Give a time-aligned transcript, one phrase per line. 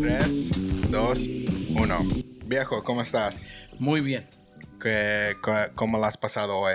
[0.00, 1.28] 3, 2,
[1.74, 2.00] 1.
[2.46, 3.48] Viejo, ¿cómo estás?
[3.78, 4.26] Muy bien.
[4.80, 6.74] ¿Qué, co- ¿Cómo la has pasado hoy?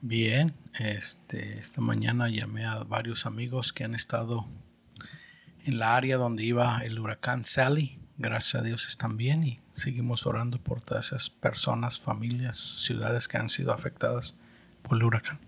[0.00, 0.54] Bien.
[0.78, 4.46] Este, esta mañana llamé a varios amigos que han estado
[5.66, 7.98] en la área donde iba el huracán Sally.
[8.16, 13.36] Gracias a Dios están bien y seguimos orando por todas esas personas, familias, ciudades que
[13.36, 14.36] han sido afectadas
[14.82, 15.38] por el huracán.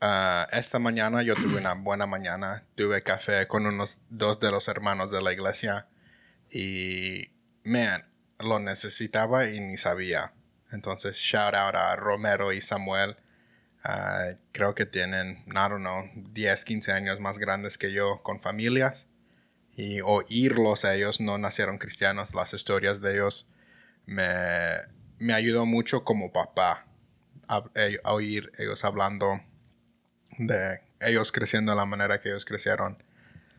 [0.00, 2.62] Ah, esta mañana yo tuve una buena mañana.
[2.76, 5.88] Tuve café con unos dos de los hermanos de la iglesia
[6.50, 7.30] y,
[7.64, 8.04] man,
[8.38, 10.32] lo necesitaba y ni sabía.
[10.72, 13.16] Entonces, shout out a Romero y Samuel.
[13.82, 18.40] Ah, creo que tienen, I don't know, 10, 15 años más grandes que yo con
[18.40, 19.08] familias.
[19.76, 23.46] Y oírlos a ellos, no nacieron cristianos, las historias de ellos
[24.04, 24.24] me,
[25.18, 26.86] me ayudó mucho como papá
[27.48, 27.64] a,
[28.04, 29.40] a oír ellos hablando
[30.38, 33.02] de ellos creciendo de la manera que ellos crecieron.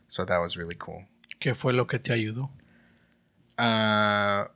[0.07, 1.07] So that was really cool.
[1.39, 2.51] ¿Qué fue lo que te ayudó?
[3.63, 4.49] Ah,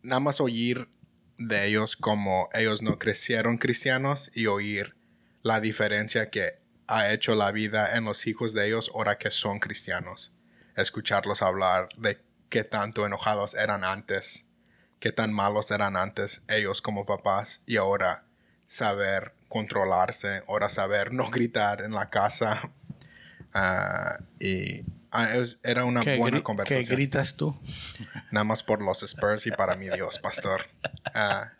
[0.00, 0.88] nada más oír
[1.36, 4.96] de ellos como ellos no crecieron cristianos y oír
[5.42, 9.58] la diferencia que ha hecho la vida en los hijos de ellos ahora que son
[9.58, 10.32] cristianos.
[10.74, 14.46] Escucharlos hablar de qué tanto enojados eran antes,
[14.98, 18.24] qué tan malos eran antes ellos como papás y ahora
[18.64, 22.70] saber controlarse, ahora saber no gritar en la casa.
[23.58, 24.82] Ah, y
[25.62, 26.84] era una ¿Qué, buena conversación.
[26.86, 27.58] qué gritas tú?
[28.32, 30.62] Nada más por los Spurs y para mi Dios, pastor.
[31.14, 31.52] Ah,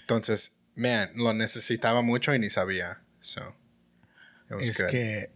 [0.00, 3.02] entonces, man, lo necesitaba mucho y ni sabía.
[3.20, 3.54] So,
[4.60, 4.88] es good.
[4.90, 5.30] que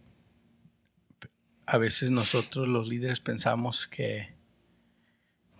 [1.65, 4.33] a veces nosotros los líderes pensamos que,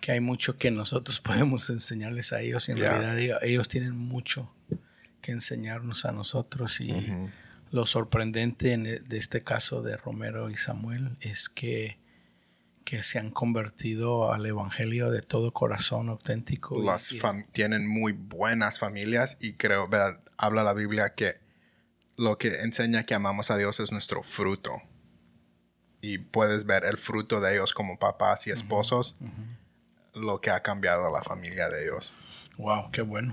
[0.00, 2.90] que hay mucho que nosotros podemos enseñarles a ellos y en Yeah.
[2.90, 4.54] realidad ellos, ellos tienen mucho
[5.20, 6.90] que enseñarnos a nosotros y
[7.74, 11.98] lo sorprendente en e- de este caso de Romero y Samuel es que,
[12.84, 18.12] que se han convertido al evangelio de todo corazón auténtico Las y- fam- tienen muy
[18.12, 20.20] buenas familias y creo, ¿verdad?
[20.36, 21.34] habla la Biblia que
[22.16, 24.80] lo que enseña que amamos a Dios es nuestro fruto.
[26.00, 29.16] Y puedes ver el fruto de ellos como papás y esposos,
[30.14, 32.12] lo que ha cambiado la familia de ellos.
[32.58, 33.32] Wow qué bueno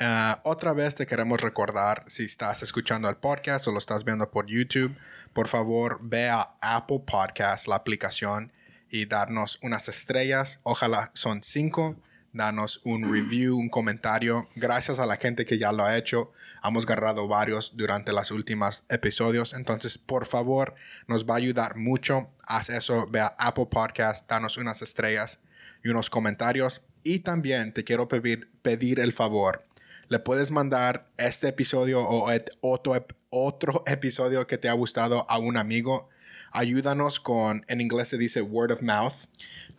[0.00, 4.30] Ah, otra vez te queremos recordar, si estás escuchando el podcast o lo estás viendo
[4.30, 4.96] por YouTube,
[5.32, 8.52] por favor ve a Apple Podcast, la aplicación,
[8.90, 10.60] y darnos unas estrellas.
[10.62, 11.96] Ojalá son cinco.
[12.32, 14.48] Danos un review, un comentario.
[14.54, 16.32] Gracias a la gente que ya lo ha hecho.
[16.62, 19.54] Hemos agarrado varios durante los últimos episodios.
[19.54, 20.74] Entonces, por favor,
[21.06, 22.30] nos va a ayudar mucho.
[22.44, 25.40] Haz eso, ve a Apple Podcast, danos unas estrellas
[25.82, 26.82] y unos comentarios.
[27.02, 29.64] Y también te quiero pedir, pedir el favor.
[30.08, 35.56] Le puedes mandar este episodio o otro, otro episodio que te ha gustado a un
[35.56, 36.08] amigo.
[36.50, 39.12] Ayúdanos con, en inglés se dice word of mouth.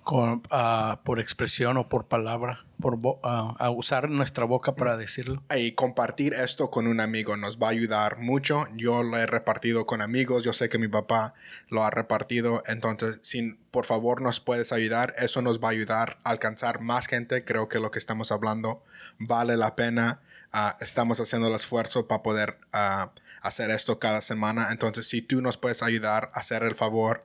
[0.03, 4.95] con, ah, por expresión o por palabra, por vo- ah, a usar nuestra boca para
[4.97, 5.43] decirlo.
[5.55, 8.63] Y compartir esto con un amigo nos va a ayudar mucho.
[8.75, 10.43] Yo lo he repartido con amigos.
[10.43, 11.33] Yo sé que mi papá
[11.69, 12.63] lo ha repartido.
[12.67, 17.07] Entonces, si por favor nos puedes ayudar, eso nos va a ayudar a alcanzar más
[17.07, 17.43] gente.
[17.43, 18.81] Creo que lo que estamos hablando
[19.19, 20.21] vale la pena.
[20.51, 23.11] Ah, estamos haciendo el esfuerzo para poder ah,
[23.41, 24.69] hacer esto cada semana.
[24.71, 27.23] Entonces, si tú nos puedes ayudar a hacer el favor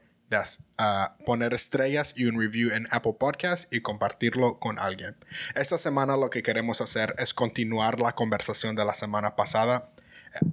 [0.78, 5.16] ah, poner estrellas y un review en Apple Podcast y compartirlo con alguien.
[5.54, 9.90] Esta semana lo que queremos hacer es continuar la conversación de la semana pasada.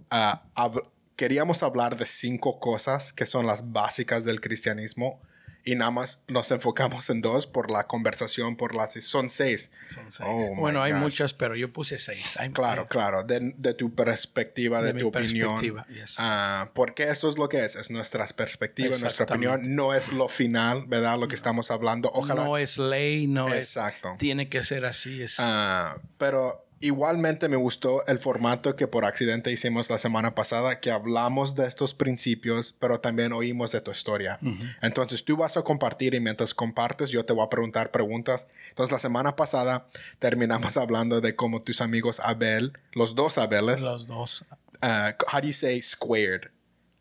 [0.10, 5.22] Ah, hab- queríamos hablar de cinco cosas que son las básicas del cristianismo
[5.64, 8.94] y nada más nos enfocamos en dos por la conversación, por las...
[9.04, 9.72] Son seis.
[9.88, 10.28] Son seis.
[10.52, 11.02] Oh, bueno, hay gosh.
[11.02, 12.38] muchas, pero yo puse seis.
[12.38, 15.50] Hay- Claro, claro, de, de tu perspectiva, de, De mi tu opinión.
[15.60, 16.16] perspectiva, yes.
[16.18, 20.28] Ah, porque esto es lo que es, es nuestra perspectiva, nuestra opinión, no es lo
[20.30, 21.18] final, ¿verdad?
[21.20, 22.10] Lo que estamos hablando.
[22.14, 22.44] Ojalá.
[22.46, 24.12] No es ley, no Exacto.
[24.14, 24.18] es.
[24.18, 25.22] Tiene que ser así.
[25.22, 30.80] Es, Ah, pero igualmente me gustó el formato que por accidente hicimos la semana pasada,
[30.80, 34.40] que hablamos de estos principios, pero también oímos de tu historia.
[34.82, 38.48] Entonces tú vas a compartir y mientras compartes yo te voy a preguntar preguntas.
[38.70, 39.88] Entonces la semana pasada
[40.20, 44.46] terminamos hablando de cómo tus amigos Abel, los dos Abeles, los dos.
[44.84, 46.50] uh, how do you say squared?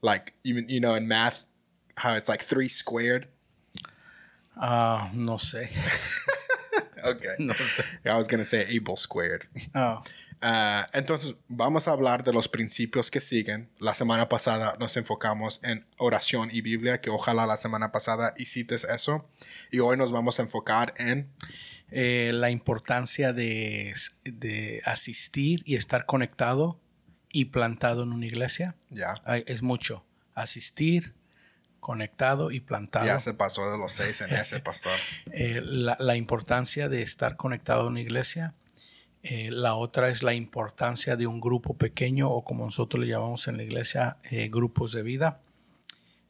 [0.02, 1.44] Like you, you know in math,
[1.96, 3.28] how it's like three squared.
[4.56, 5.70] Ah, no sé.
[7.04, 7.34] Okay.
[7.38, 7.82] No sé.
[8.04, 9.48] I was gonna say Abel squared.
[9.74, 10.02] Ah,
[10.42, 13.68] Ah, entonces, vamos a hablar de los principios que siguen.
[13.78, 18.74] La semana pasada nos enfocamos en oración y Biblia, que ojalá la semana pasada hiciste
[18.76, 19.28] eso.
[19.70, 21.28] Y hoy nos vamos a enfocar en
[21.90, 23.92] eh, la importancia de,
[24.24, 26.80] de asistir y estar conectado
[27.32, 28.76] y plantado en una iglesia.
[28.88, 29.12] ya.
[29.24, 30.06] Ay, Es mucho.
[30.34, 31.12] Asistir,
[31.80, 33.06] conectado y plantado.
[33.06, 34.92] Ya se pasó de los seis en ese, pastor.
[35.32, 38.54] Eh, la, la, importancia de estar conectado a una iglesia.
[39.22, 43.48] Eh, la otra es la importancia de un grupo pequeño o como nosotros le llamamos
[43.48, 45.40] en la iglesia, eh, grupos de vida.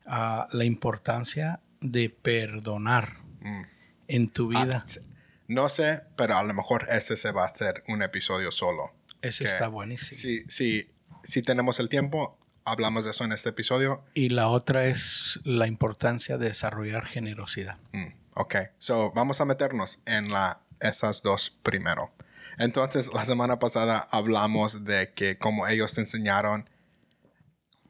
[0.06, 3.62] Uh, la importancia de perdonar mm.
[4.08, 4.85] en tu ah, vida.
[4.87, 5.00] Ah,
[5.46, 8.93] no sé, pero a lo mejor ese se va a hacer un episodio solo.
[9.23, 10.19] Ese está buenísimo.
[10.19, 10.88] Sí, sí,
[11.23, 12.38] si tenemos el tiempo,
[12.70, 14.02] hablamos de eso en este episodio.
[14.14, 17.78] Y la otra es la importancia de desarrollar generosidad.
[17.93, 22.12] Mm, ok, so vamos a meternos en la, esas dos primero.
[22.58, 26.69] Entonces, la semana pasada hablamos de que como ellos te enseñaron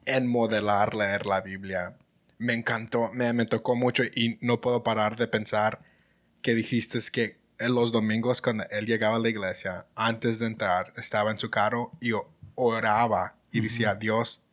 [0.05, 1.97] en modelar leer la Biblia.
[2.37, 5.81] Me encantó, me, me tocó mucho y no puedo parar de pensar
[6.41, 10.91] que dijiste que en los domingos cuando él llegaba a la iglesia, antes de entrar,
[10.97, 12.11] estaba en su carro y
[12.55, 14.43] oraba y decía, Dios,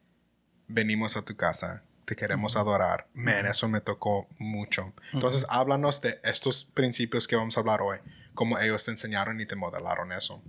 [0.68, 3.06] venimos a tu casa, te queremos adorar.
[3.14, 4.92] Men, eso me tocó mucho.
[5.12, 7.98] Entonces, háblanos de estos principios que vamos a hablar hoy,
[8.34, 10.42] cómo ellos te enseñaron y te modelaron eso.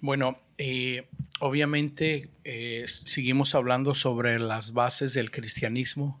[0.00, 1.08] Bueno, eh,
[1.40, 6.20] obviamente eh, seguimos hablando sobre las bases del cristianismo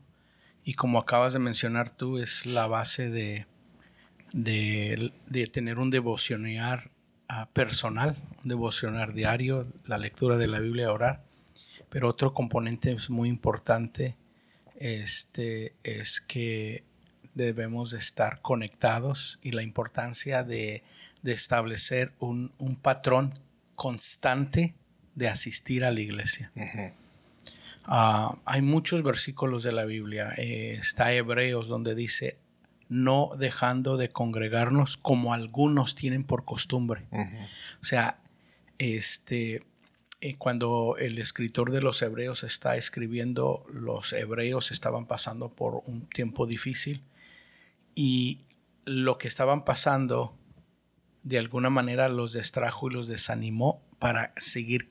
[0.64, 3.46] y como acabas de mencionar tú, es la base de,
[4.32, 6.90] de, tener un devocionar
[7.28, 11.24] ah, personal, un devocionar diario, la lectura de la Biblia, orar.
[11.90, 14.16] Pero otro componente muy importante
[14.76, 16.84] este, es que
[17.34, 20.82] debemos de estar conectados y la importancia de,
[21.24, 22.50] establecer un,
[22.80, 23.34] patrón
[23.74, 24.74] constante
[25.14, 26.50] de asistir a la iglesia.
[27.84, 30.32] Ah, hay muchos versículos de la Biblia.
[30.36, 32.38] Eh, está Hebreos donde dice,
[32.88, 37.06] no dejando de congregarnos como algunos tienen por costumbre.
[37.80, 38.18] O sea,
[38.78, 39.62] este,
[40.38, 46.46] cuando el escritor de los hebreos está escribiendo, los hebreos estaban pasando por un tiempo
[46.46, 47.02] difícil
[47.94, 48.40] y
[48.84, 50.36] lo que estaban pasando
[51.22, 54.88] de alguna manera los distrajo y los desanimó para seguir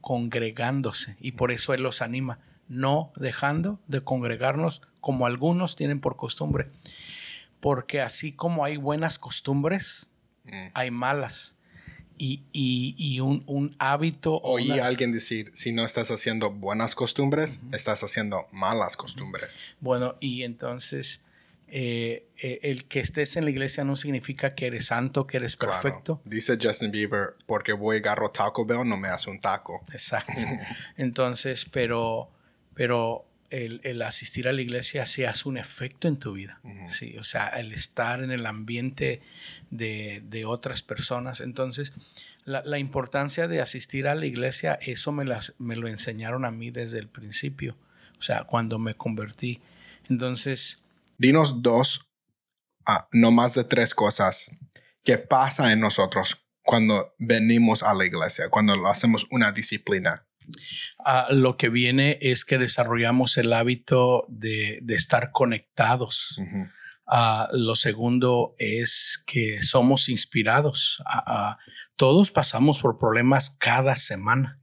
[0.00, 6.16] congregándose y por eso él los anima, no dejando de congregarnos como algunos tienen por
[6.16, 6.70] costumbre,
[7.60, 10.68] porque así como hay buenas costumbres, mm.
[10.74, 11.58] hay malas
[12.22, 14.40] y, un, hábito.
[14.42, 19.58] Oí a alguien decir, si no estás haciendo buenas costumbres, estás haciendo malas costumbres.
[19.80, 21.22] Bueno, y entonces
[21.68, 25.56] eh, eh, el que estés en la iglesia no significa que eres santo, que eres
[25.56, 26.20] perfecto.
[26.24, 29.82] Dice Justin Bieber, porque voy a agarro Taco Bell, no me hace un taco.
[29.92, 30.32] Exacto.
[30.96, 32.30] entonces, pero,
[32.74, 36.60] pero el, asistir a la iglesia sí hace un efecto en tu vida.
[36.88, 39.20] Sí, o sea, el estar en el ambiente
[39.70, 41.40] de, otras personas.
[41.40, 41.92] Entonces,
[42.44, 46.70] la, importancia de asistir a la iglesia, eso me, las, me lo enseñaron a mí
[46.70, 47.76] desde el principio,
[48.18, 49.60] o sea, cuando me convertí.
[50.08, 50.84] Entonces...
[51.18, 52.10] Dinos dos,
[52.86, 54.50] ah, no más de tres cosas
[55.04, 60.26] que pasa en nosotros cuando venimos a la iglesia, cuando hacemos una disciplina.
[61.04, 66.40] Ah, lo que viene es que desarrollamos el hábito de, estar conectados.
[67.06, 71.02] Ah, lo segundo es que somos inspirados.
[71.06, 71.58] Ah,
[71.96, 74.58] todos pasamos por problemas cada semana.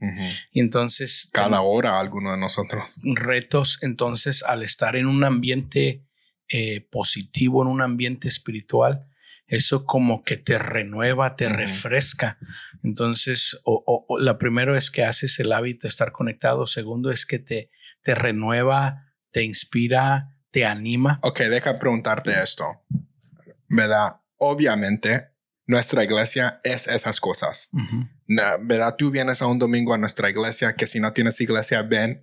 [0.51, 1.29] Y entonces...
[1.31, 2.99] Cada hora alguno de nosotros.
[3.03, 3.79] Retos.
[3.81, 6.05] Entonces, al estar en un ambiente
[6.47, 9.08] eh, positivo, en un ambiente espiritual,
[9.49, 12.37] eso como que te renueva, te refresca.
[12.83, 16.67] Entonces, o, la primero es que haces el hábito de estar conectado.
[16.67, 17.71] Segundo es que te,
[18.03, 21.19] te renueva, te inspira, te anima.
[21.23, 22.63] Ok, deja preguntarte esto.
[23.67, 24.21] ¿Verdad?
[24.37, 25.31] Obviamente,
[25.65, 27.71] nuestra iglesia es esas cosas.
[28.61, 28.95] ¿Verdad?
[28.97, 32.21] Tú vienes a un domingo a nuestra iglesia, que si no tienes iglesia, ven.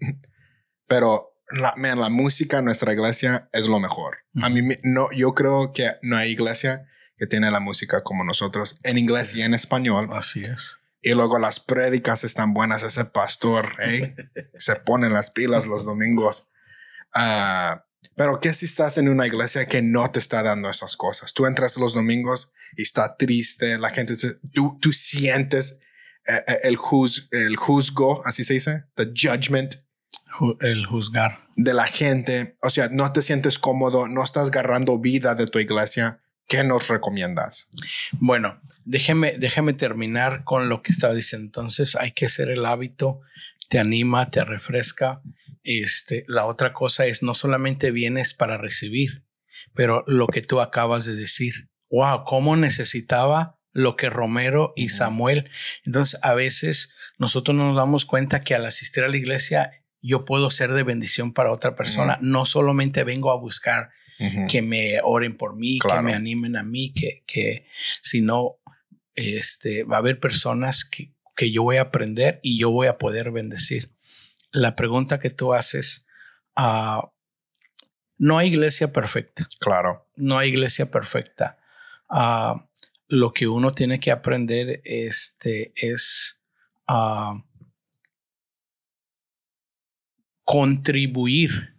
[0.87, 4.19] Pero la, la música en nuestra iglesia es lo mejor.
[4.41, 8.79] A mí, no, yo creo que no hay iglesia que tiene la música como nosotros
[8.83, 10.09] en inglés y en español.
[10.13, 10.79] Así es.
[11.03, 12.83] Y luego las prédicas están buenas.
[12.83, 14.15] Ese pastor ¿eh?
[14.59, 16.51] se pone las pilas los domingos.
[17.15, 17.79] Uh,
[18.17, 21.35] pero ¿qué si estás en una iglesia que no te está dando esas cosas?
[21.35, 24.17] Tú entras los domingos y está triste, la gente,
[24.53, 25.81] tú, tú sientes
[26.27, 29.77] eh, eh, el, juz, el juzgo, así se dice, the judgment.
[30.61, 31.47] El juzgar.
[31.57, 32.57] De la gente.
[32.63, 36.21] O sea, no te sientes cómodo, no estás agarrando vida de tu iglesia.
[36.49, 37.71] ¿Qué nos recomiendas?
[38.13, 41.47] Bueno, déjeme, déjeme terminar con lo que estaba diciendo.
[41.47, 43.21] Entonces hay que hacer el hábito,
[43.69, 45.23] te anima, te refresca
[45.67, 49.25] este, la otra cosa es no solamente vienes para recibir,
[49.75, 51.69] pero lo que tú acabas de decir.
[51.91, 55.51] Wow, cómo necesitaba lo que Romero y Samuel.
[55.85, 60.25] Entonces, a veces nosotros no nos damos cuenta que al asistir a la iglesia yo
[60.25, 62.17] puedo ser de bendición para otra persona.
[62.21, 63.91] No solamente vengo a buscar
[64.49, 67.67] que me oren por mí, que me animen a mí, que, que
[68.01, 68.57] sino
[69.15, 72.99] este, va a haber personas que, que yo voy a aprender y yo voy a
[72.99, 73.91] poder bendecir.
[74.53, 76.07] La pregunta que tú haces,
[76.57, 77.07] uh,
[78.19, 79.47] no hay iglesia perfecta.
[79.61, 80.09] Claro.
[80.17, 81.59] No hay iglesia perfecta.
[82.09, 82.61] Uh,
[83.09, 86.43] lo que uno tiene que aprender este, es
[86.89, 87.41] uh,
[90.45, 91.76] contribuir,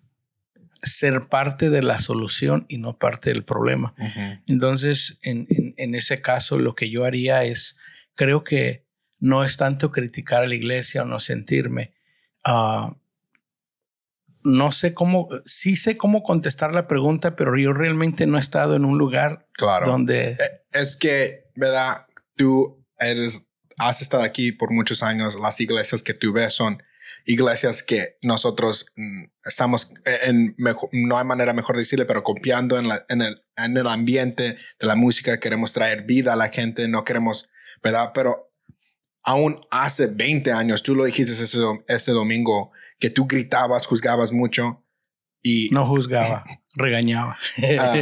[0.88, 3.94] ser parte de la solución y no parte del problema.
[4.48, 7.78] Entonces, en, en, ese caso, lo que yo haría es,
[8.16, 8.86] creo que
[9.20, 11.94] no es tanto criticar a la iglesia o no sentirme.
[12.46, 12.94] Uh,
[14.44, 18.76] no sé cómo, sí sé cómo contestar la pregunta, pero yo realmente no he estado
[18.76, 19.88] en un lugar claro.
[19.88, 20.32] donde...
[20.32, 20.38] Eh,
[20.72, 22.08] es que, ¿verdad?
[22.36, 26.82] Tú eres, has estado aquí por muchos años, las iglesias que tú ves son
[27.28, 30.56] iglesias que nosotros mm, estamos en,
[30.94, 34.58] no hay manera mejor de decirle, pero copiando en, la, en, el, en el ambiente
[34.80, 37.50] de la música, queremos traer vida a la gente, no queremos,
[37.84, 38.12] ¿verdad?
[38.14, 38.50] Pero
[39.24, 44.86] aún hace 20 años, tú lo dijiste ese, ese domingo, que tú gritabas, juzgabas mucho
[45.44, 45.70] y...
[45.72, 46.46] No juzgaba,
[46.78, 47.38] regañaba.
[47.78, 47.94] Ah,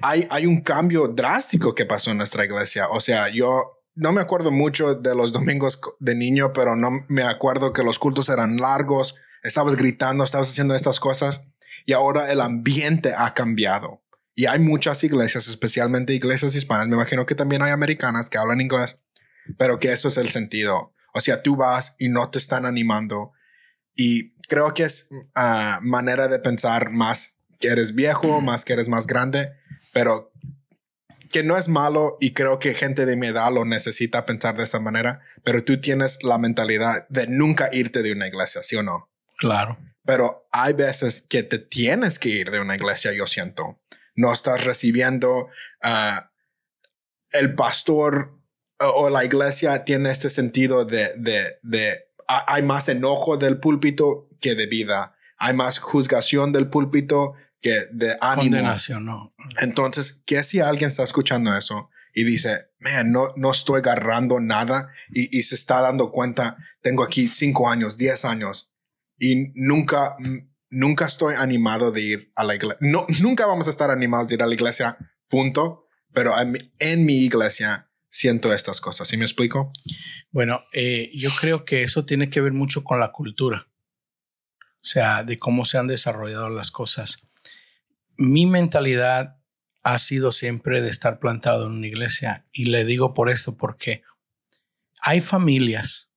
[0.00, 2.88] hay, hay un cambio drástico que pasó en nuestra iglesia.
[2.88, 7.24] O sea, yo no me acuerdo mucho de los domingos de niño, pero no me
[7.24, 11.44] acuerdo que los cultos eran largos, estabas gritando, estabas haciendo estas cosas
[11.84, 14.02] y ahora el ambiente ha cambiado.
[14.34, 18.60] Y hay muchas iglesias, especialmente iglesias hispanas, me imagino que también hay americanas que hablan
[18.60, 19.00] inglés,
[19.58, 20.94] pero que eso es el sentido.
[21.12, 23.32] O sea, tú vas y no te están animando.
[23.94, 28.88] Y creo que es uh, manera de pensar más que eres viejo, más que eres
[28.88, 29.52] más grande,
[29.92, 30.31] pero
[31.32, 34.64] que no es malo y creo que gente de mi edad lo necesita pensar de
[34.64, 38.82] esta manera, pero tú tienes la mentalidad de nunca irte de una iglesia, ¿sí o
[38.82, 39.10] no?
[39.38, 39.78] Claro.
[40.04, 43.80] Pero hay veces que te tienes que ir de una iglesia, yo siento.
[44.14, 45.46] No estás recibiendo
[45.82, 46.20] uh,
[47.30, 48.38] el pastor
[48.78, 54.54] o la iglesia tiene este sentido de, de, de hay más enojo del púlpito que
[54.54, 55.16] de vida.
[55.38, 58.56] Hay más juzgación del púlpito que de ánimo.
[58.56, 59.34] Condenación, no.
[59.60, 64.92] Entonces, ¿qué si alguien está escuchando eso y dice, man, no, no estoy agarrando nada
[65.10, 68.74] y, y se está dando cuenta, tengo aquí cinco años, diez años
[69.18, 70.16] y nunca,
[70.68, 72.78] nunca estoy animado de ir a la iglesia.
[72.80, 75.78] No, nunca vamos a estar animados de ir a la iglesia, punto.
[76.14, 79.08] Pero en, en mi iglesia siento estas cosas.
[79.08, 79.72] ¿Sí me explico?
[80.30, 83.66] Bueno, eh, yo creo que eso tiene que ver mucho con la cultura.
[84.58, 87.16] O sea, de cómo se han desarrollado las cosas
[88.22, 89.36] mi mentalidad
[89.82, 94.02] ha sido siempre de estar plantado en una iglesia y le digo por esto porque
[95.00, 96.10] hay familias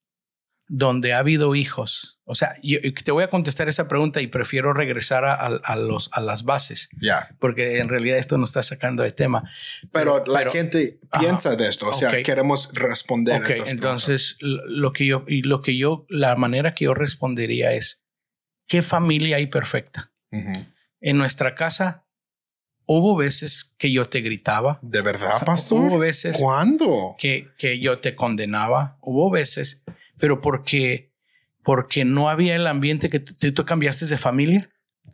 [0.67, 2.19] donde ha habido hijos.
[2.24, 6.21] O sea, yo te voy a contestar esa pregunta y prefiero regresar a, los, a
[6.21, 6.89] las bases.
[7.00, 7.35] Ya.
[7.39, 9.51] Porque en realidad esto nos está sacando de tema.
[9.91, 11.89] Pero, la gente piensa de esto.
[11.89, 13.41] O sea, queremos responder.
[13.41, 18.03] Ok, entonces lo que yo, y lo que yo, la manera que yo respondería es,
[18.67, 20.12] ¿qué familia hay perfecta?
[21.01, 22.05] En nuestra casa
[22.85, 24.79] hubo veces que yo te gritaba.
[24.81, 25.81] ¿De verdad, pastor?
[25.81, 26.37] Hubo veces.
[26.37, 27.15] ¿Cuándo?
[27.17, 28.97] Que, que yo te condenaba.
[29.01, 29.83] Hubo veces,
[30.17, 31.13] pero porque,
[31.63, 34.69] porque no había el ambiente que tú, tú cambiaste de familia.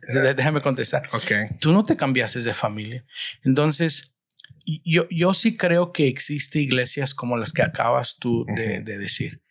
[0.08, 1.08] Déjame contestar.
[1.12, 1.58] Ok.
[1.60, 3.04] Tú no te cambiaste de familia.
[3.44, 4.14] Entonces,
[4.84, 9.42] yo, yo sí creo que existe iglesias como las que acabas tú de, de, decir.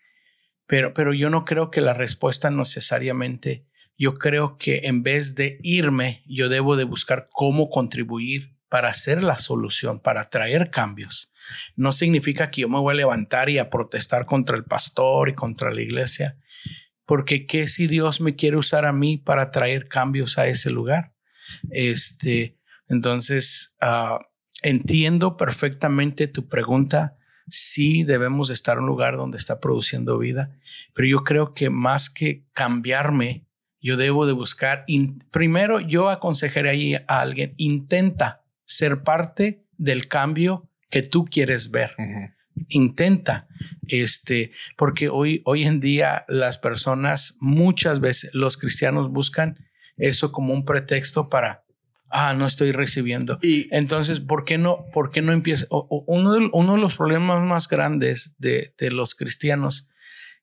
[0.68, 3.66] Pero, pero yo no creo que la respuesta necesariamente
[4.02, 9.22] yo creo que en vez de irme, yo debo de buscar cómo contribuir para hacer
[9.22, 11.32] la solución, para traer cambios.
[11.76, 15.36] No significa que yo me voy a levantar y a protestar contra el pastor y
[15.36, 16.40] contra la iglesia,
[17.06, 21.14] porque qué si Dios me quiere usar a mí para traer cambios a ese lugar.
[21.70, 24.18] Este, entonces, uh,
[24.64, 27.18] entiendo perfectamente tu pregunta.
[27.48, 30.58] Sí debemos estar en un lugar donde está produciendo vida,
[30.96, 33.46] pero yo creo que más que cambiarme,
[33.82, 34.86] yo debo de buscar,
[35.32, 41.96] primero yo aconsejaría a alguien, intenta ser parte del cambio que tú quieres ver.
[42.68, 43.48] Intenta,
[43.88, 49.58] este, porque hoy, hoy en día las personas, muchas veces los cristianos buscan
[49.98, 51.64] eso como un pretexto para,
[52.10, 53.40] ah, no estoy recibiendo.
[53.42, 55.66] Y entonces, ¿por qué no, por qué no empieza?
[55.70, 59.88] Uno de, uno de los problemas más grandes de, de los cristianos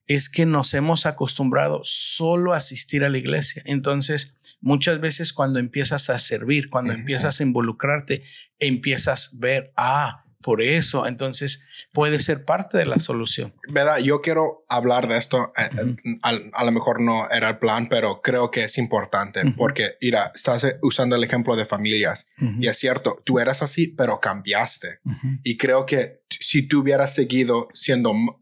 [0.09, 3.61] es que nos hemos acostumbrado solo a asistir a la iglesia.
[3.65, 8.23] Entonces, muchas veces cuando empiezas a servir, cuando empiezas a involucrarte,
[8.57, 11.05] empiezas a ver, ah, por eso.
[11.05, 13.53] Entonces puede ser parte de la solución.
[13.67, 13.99] ¿Verdad?
[13.99, 15.51] Yo quiero hablar de esto.
[15.57, 19.41] eh, eh, al- a, lo mejor no era el plan, pero creo que es importante
[19.57, 22.27] porque, mira, estás eh, usando el ejemplo de familias
[22.59, 24.99] y es cierto, tú eras así, pero cambiaste.
[25.43, 28.37] Y creo que si tú hubieras seguido siendo uh,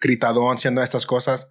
[0.00, 1.50] gritadón, siendo estas cosas,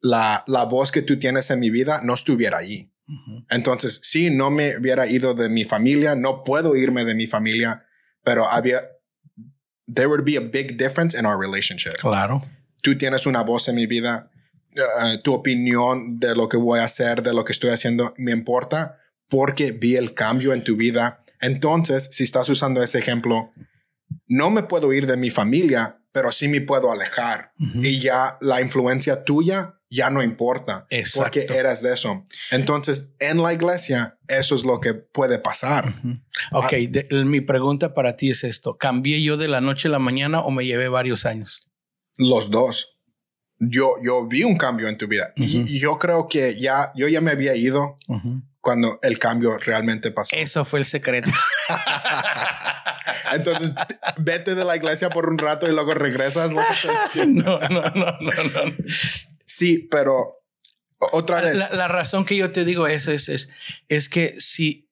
[0.00, 2.92] la, la voz que tú tienes en mi vida no estuviera allí.
[3.08, 3.44] Ujú.
[3.50, 7.86] Entonces, si no me hubiera ido de mi familia, no puedo irme de mi familia,
[8.22, 8.82] pero había,
[9.92, 11.94] there would be a big difference in our relationship.
[12.00, 12.42] Claro.
[12.82, 14.30] Tú tienes una voz en mi vida,
[14.76, 18.32] uh, tu opinión de lo que voy a hacer, de lo que estoy haciendo, me
[18.32, 18.98] importa
[19.28, 21.24] porque vi el cambio en tu vida.
[21.40, 23.52] Entonces, si estás usando ese ejemplo,
[24.26, 28.62] no me puedo ir de mi familia, pero sí me puedo alejar y ya la
[28.62, 31.24] influencia tuya ya no importa Exacto.
[31.40, 32.24] porque eras de eso.
[32.50, 35.90] Entonces, en la iglesia, eso es lo que puede pasar.
[35.90, 36.16] Ujú.
[36.52, 38.78] Ok, de- mi pregunta para ti es esto.
[38.78, 41.68] ¿Cambié yo de la noche a la mañana o me llevé varios años?
[42.16, 42.98] Los dos.
[43.58, 45.34] Yo, yo vi un cambio en tu vida.
[45.36, 47.98] Yo creo que ya, yo ya me había ido.
[48.66, 50.34] Cuando el cambio realmente pasó.
[50.34, 51.30] Eso fue el secreto.
[53.32, 53.72] Entonces,
[54.16, 56.50] vete de la iglesia por un rato y luego regresas.
[56.50, 56.62] lo
[57.12, 58.76] que no, no, no, no, no.
[59.44, 60.42] Sí, pero
[60.98, 61.56] otra vez.
[61.56, 63.50] La, la razón que yo te digo eso es, es,
[63.86, 64.85] es que si,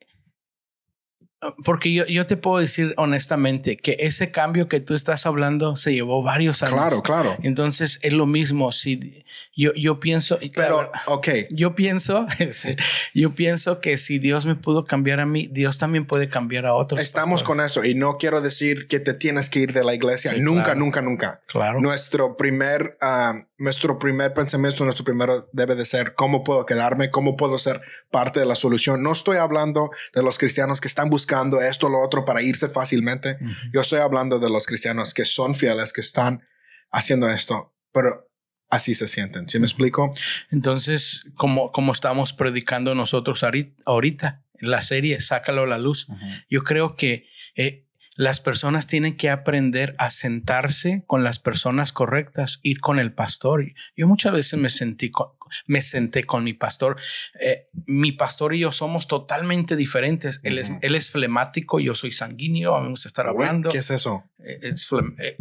[1.65, 5.93] porque yo, yo te puedo decir honestamente que ese cambio que tú estás hablando se
[5.93, 6.75] llevó varios años.
[6.75, 7.37] claro, claro.
[7.43, 8.73] Entonces es lo mismo.
[8.73, 9.25] Si
[9.57, 12.27] yo, yo pienso, Pero, ok, yo pienso,
[13.15, 16.75] yo pienso que si Dios me pudo cambiar a mí, Dios también puede cambiar a
[16.75, 17.01] otros.
[17.01, 17.73] estamos pastores.
[17.73, 20.33] con eso y no quiero decir que te tienes que ir de la iglesia.
[20.33, 20.81] Sí, nunca, claro.
[20.81, 21.43] nunca, nunca.
[21.47, 21.81] Claro.
[21.81, 27.37] Nuestro primer, ah, nuestro primer pensamiento, nuestro primero debe de ser cómo puedo quedarme, cómo
[27.37, 29.03] puedo ser parte de la solución.
[29.03, 32.69] No estoy hablando de los cristianos que están buscando esto o lo otro para irse
[32.69, 33.39] fácilmente.
[33.41, 33.53] Ujú.
[33.73, 36.47] Yo estoy hablando de los cristianos que son fieles, que están
[36.91, 38.31] haciendo esto, pero
[38.71, 39.49] así se sienten.
[39.49, 40.11] ¿Sí me explico?
[40.51, 46.07] Entonces, como, como estamos predicando nosotros ahori- ahorita en la serie, sácalo a la luz.
[46.49, 52.61] Yo creo que eh, las personas tienen que aprender a sentarse con las personas correctas,
[52.63, 53.65] ir con el pastor.
[53.97, 55.29] Yo muchas veces me sentí con-
[55.67, 56.97] me senté con mi pastor.
[57.39, 60.41] Eh, mi pastor y yo somos totalmente diferentes.
[60.43, 60.79] Él, es, Ujú.
[60.83, 63.69] él es flemático, yo soy sanguíneo, a me gusta estar hablando.
[63.71, 64.25] ¿Qué es eso?
[64.45, 65.37] Eh, es flem- eh,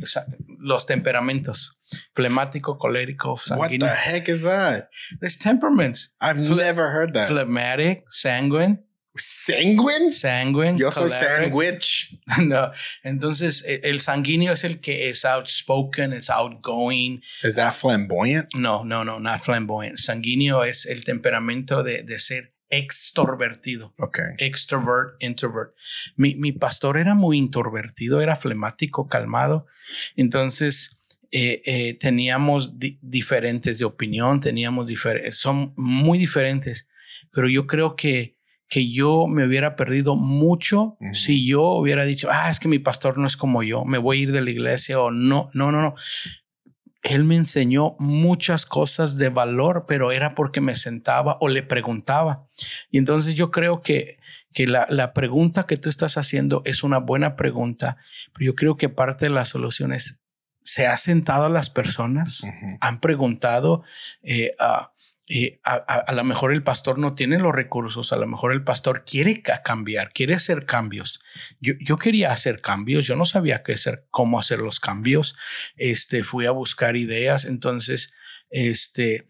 [0.59, 1.79] los temperamentos.
[2.13, 3.87] Flemático, colérico, What sanguíneo.
[3.87, 4.89] the heck is that?
[5.19, 6.15] There's temperaments.
[6.21, 7.27] I've Fle- never heard that.
[7.27, 8.83] Phlegmatic, sanguine,
[9.15, 10.11] Sanguine?
[10.11, 10.77] sanguine.
[10.77, 12.17] Yo soy sandwich.
[12.43, 12.71] No,
[13.03, 17.21] entonces e- el sanguíneo es el que es outspoken, es outgoing.
[17.43, 18.53] Is that flamboyant?
[18.55, 19.97] No, no, no, not flamboyant.
[19.97, 23.93] Sanguíneo es el temperamento de, de ser extrovertido.
[23.99, 24.25] Okay.
[24.39, 25.73] Extrovert, introvert.
[26.15, 29.67] Mi, mi pastor era muy introvertido, era flemático, calmado.
[30.15, 30.99] Entonces
[31.31, 36.87] eh, eh, teníamos di- diferentes de opinión, teníamos diferentes, son muy diferentes,
[37.31, 42.49] pero yo creo que que yo me hubiera perdido mucho si yo hubiera dicho, ah,
[42.49, 44.99] es que mi pastor no es como yo, me voy a ir de la iglesia
[44.99, 45.95] o no, no, no, no.
[47.03, 52.47] Él me enseñó muchas cosas de valor, pero era porque me sentaba o le preguntaba.
[52.89, 54.17] Y entonces yo creo que,
[54.53, 57.97] que la, la pregunta que tú estás haciendo es una buena pregunta,
[58.33, 60.23] pero yo creo que parte de la solución es,
[60.63, 62.47] ¿se ha sentado a las personas?
[62.79, 63.83] Han preguntado
[64.23, 64.92] eh, a,
[65.29, 68.63] eh, a, a- lo mejor el pastor no tiene los recursos, a lo mejor el
[68.63, 71.21] pastor quiere ca- cambiar, quiere hacer cambios.
[71.59, 75.35] Yo, yo quería hacer cambios, yo no sabía qué hacer, cómo hacer los cambios.
[75.77, 78.13] Este, fui a buscar ideas, entonces,
[78.49, 79.29] este,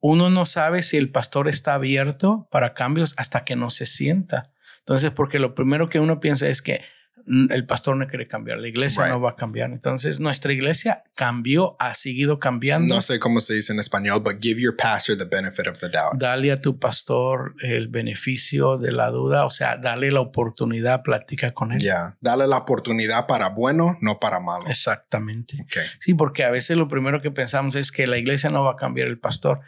[0.00, 4.52] uno no sabe si el pastor está abierto para cambios hasta que no se sienta.
[4.80, 6.80] Entonces, porque lo primero que uno piensa es que
[7.26, 9.12] el pastor no quiere cambiar, la iglesia Right.
[9.12, 9.70] no va a cambiar.
[9.70, 12.94] Entonces, nuestra iglesia cambió, ha seguido cambiando.
[12.94, 15.88] No sé cómo se dice en español, but give your pastor the benefit of the
[15.88, 16.14] doubt.
[16.14, 21.52] Dale a tu pastor el beneficio de la duda, o sea, dale la oportunidad, platica
[21.52, 21.80] con él.
[21.80, 22.16] Ya.
[22.20, 24.66] Dale la oportunidad para bueno, no para malo.
[24.66, 25.62] Exactamente.
[25.64, 25.84] Okay.
[25.98, 28.76] Sí, porque a veces lo primero que pensamos es que la iglesia no va a
[28.76, 29.60] cambiar el pastor.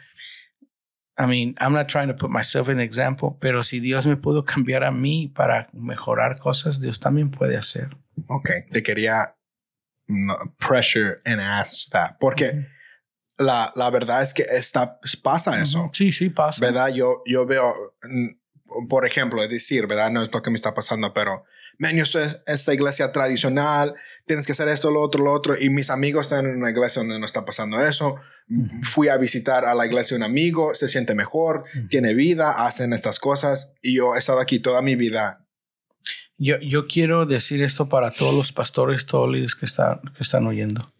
[1.17, 4.43] I mean, I'm not trying to put myself in example, pero si Dios me pudo
[4.43, 7.95] cambiar a mí para mejorar cosas, Dios también puede hacer.
[8.27, 8.49] Ok.
[8.71, 9.35] Te quería
[10.57, 12.17] pressure and ask that.
[12.19, 12.67] Porque
[13.37, 15.89] la, la verdad es que está, pasa eso.
[15.93, 16.63] Sí, sí, pasa.
[16.65, 16.89] ¿verdad?
[16.89, 17.73] Yo, yo veo,
[18.03, 20.11] mm, por ejemplo, es decir, ¿verdad?
[20.11, 21.43] No es lo que me está pasando, pero,
[21.79, 25.53] man, yo soy es- esta iglesia tradicional, tienes que hacer esto, lo otro, lo otro,
[25.59, 28.19] y mis amigos están en una iglesia donde no está pasando eso.
[28.83, 32.93] Fui a visitar a la iglesia de un amigo, se siente mejor, tiene vida, hacen
[32.93, 35.47] estas cosas, y yo he estado aquí toda mi vida
[36.37, 40.21] Yo, yo quiero decir esto para todos los pastores, todos los líderes que están, que
[40.21, 40.93] están oyendo.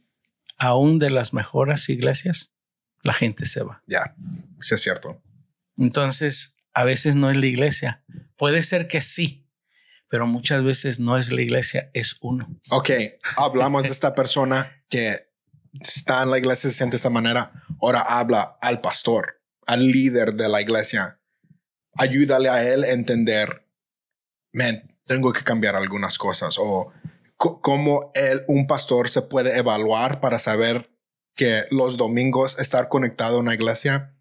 [0.58, 2.56] Aún de las mejores iglesias,
[3.04, 3.84] la gente se va.
[3.86, 4.16] Ya,
[4.60, 5.22] sí es cierto.
[5.78, 8.04] Entonces, a veces no es la iglesia.
[8.38, 9.48] Puede ser que sí,
[10.10, 12.48] pero muchas veces no es la iglesia, es uno.
[12.70, 12.90] Ok,
[13.38, 15.35] hablamos de esta persona que
[15.82, 17.52] está en la iglesia, se siente de esta manera.
[17.82, 21.20] Ahora habla al pastor, al líder de la iglesia.
[21.98, 23.68] Ayúdale a él a entender,
[24.52, 26.92] man, tengo que cambiar algunas cosas o
[27.38, 30.90] cómo él, un pastor se puede evaluar para saber
[31.36, 34.16] que los domingos estar conectado a una iglesia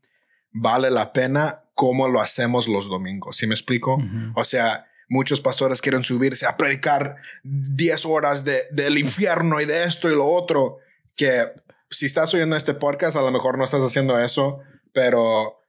[0.53, 3.37] vale la pena como lo hacemos los domingos.
[3.37, 3.99] ¿Sí me explico?
[4.35, 9.85] O sea, muchos pastores quieren subirse a predicar 10 horas de, del infierno y de
[9.85, 10.79] esto y lo otro,
[11.17, 11.53] que
[11.91, 14.61] si estás oyendo este podcast, a lo mejor no estás haciendo eso,
[14.93, 15.61] pero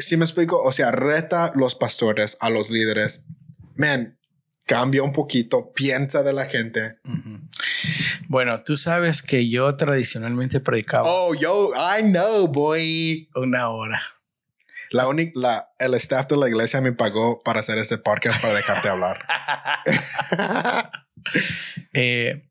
[0.00, 3.26] si me explico, o sea, reta los pastores, a los líderes,
[3.74, 4.18] man,
[4.64, 6.98] cambia un poquito, piensa de la gente.
[8.28, 11.04] Bueno, tú sabes que yo tradicionalmente predicaba.
[11.06, 13.28] Oh, yo, I know, boy.
[13.34, 14.02] Una hora.
[14.90, 18.54] La única, la, el staff de la iglesia me pagó para hacer este podcast para
[18.54, 19.18] dejarte hablar.
[21.94, 22.50] Eh,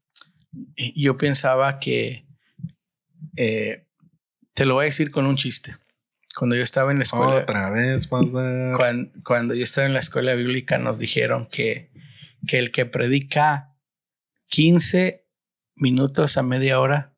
[0.96, 2.26] yo pensaba que
[3.36, 3.86] eh,
[4.54, 5.76] te lo voy a decir con un chiste.
[6.36, 7.41] Cuando yo estaba en la escuela.
[7.41, 8.41] Otra vez, cuando,
[9.26, 11.91] cuando yo estaba en la escuela bíblica, nos dijeron que,
[12.48, 13.76] que el que predica
[14.48, 15.28] 15
[15.76, 17.17] minutos a media hora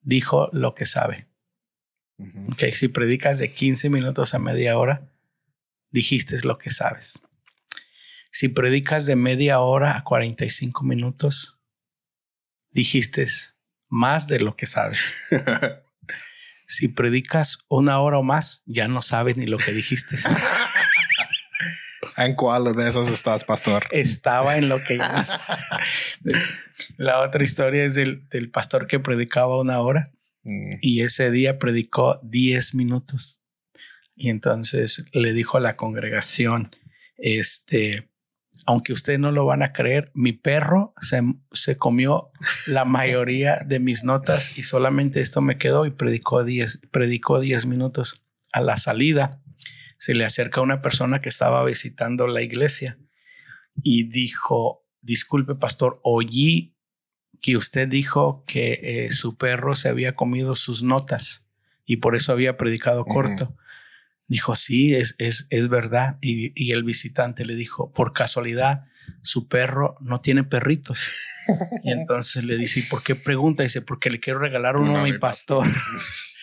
[0.00, 1.28] dijo lo que sabe.
[2.52, 5.12] Ok, si predicas de 15 minutos a media hora,
[5.90, 7.20] dijiste lo que sabes.
[8.30, 11.60] Si predicas de media hora a 45 minutos,
[12.70, 13.26] dijiste
[13.88, 15.28] más de lo que sabes.
[16.66, 20.16] si predicas una hora o más, ya no sabes ni lo que dijiste.
[22.16, 23.86] ¿En cuál de esos estás, pastor?
[23.90, 24.98] Estaba en lo que
[26.96, 30.10] La otra historia es del, del pastor que predicaba una hora
[30.48, 30.78] Mm.
[30.80, 33.42] Y ese día predicó 10 minutos.
[34.16, 36.74] Y entonces le dijo a la congregación,
[37.18, 38.07] este,
[38.68, 42.30] aunque ustedes no lo van a creer, mi perro se, se comió
[42.66, 47.64] la mayoría de mis notas y solamente esto me quedó y predicó 10, predicó 10
[47.64, 48.26] minutos.
[48.52, 49.40] A la salida
[49.96, 52.98] se le acerca una persona que estaba visitando la iglesia
[53.82, 56.76] y dijo, disculpe pastor, oí
[57.40, 61.48] que usted dijo que eh, su perro se había comido sus notas
[61.86, 63.56] y por eso había predicado corto.
[64.28, 66.18] Dijo, sí, es, es, es verdad.
[66.20, 68.84] Y, el visitante le dijo, por casualidad,
[69.22, 71.24] su perro no tiene perritos.
[71.82, 73.62] y entonces le dice, ¿y por qué pregunta?
[73.62, 75.66] Dice, porque le quiero regalar uno a mi pastor.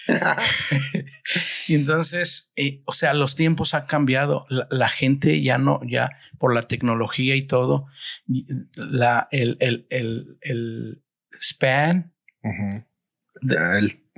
[1.67, 4.47] y entonces, eh, o sea, los tiempos han cambiado.
[4.49, 7.85] La, gente ya no, ya por la tecnología y todo,
[8.75, 11.03] la, el, el, el, el
[11.39, 12.15] span,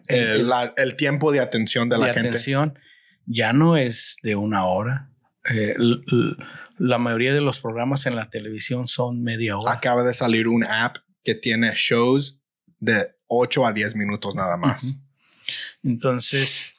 [0.07, 2.29] el, tiempo de atención de, la gente.
[2.29, 2.79] Atención
[3.27, 5.11] ya no es de una hora.
[5.49, 5.75] Eh,
[6.77, 9.73] la mayoría de los programas en la televisión son media hora.
[9.73, 12.41] Acaba de salir un app que tiene shows
[12.79, 15.03] de 8 a 10 minutos nada más.
[15.83, 16.73] Entonces,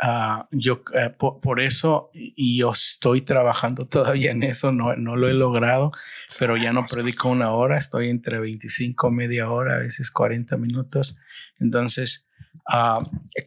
[0.00, 5.28] ah, yo eh, por, eso, y yo estoy trabajando todavía en eso, no, no lo
[5.28, 5.92] he logrado,
[6.38, 11.16] pero ya no predico una hora, estoy entre 25, media hora, a veces 40 minutos.
[11.58, 12.28] Entonces,
[12.68, 12.98] ah,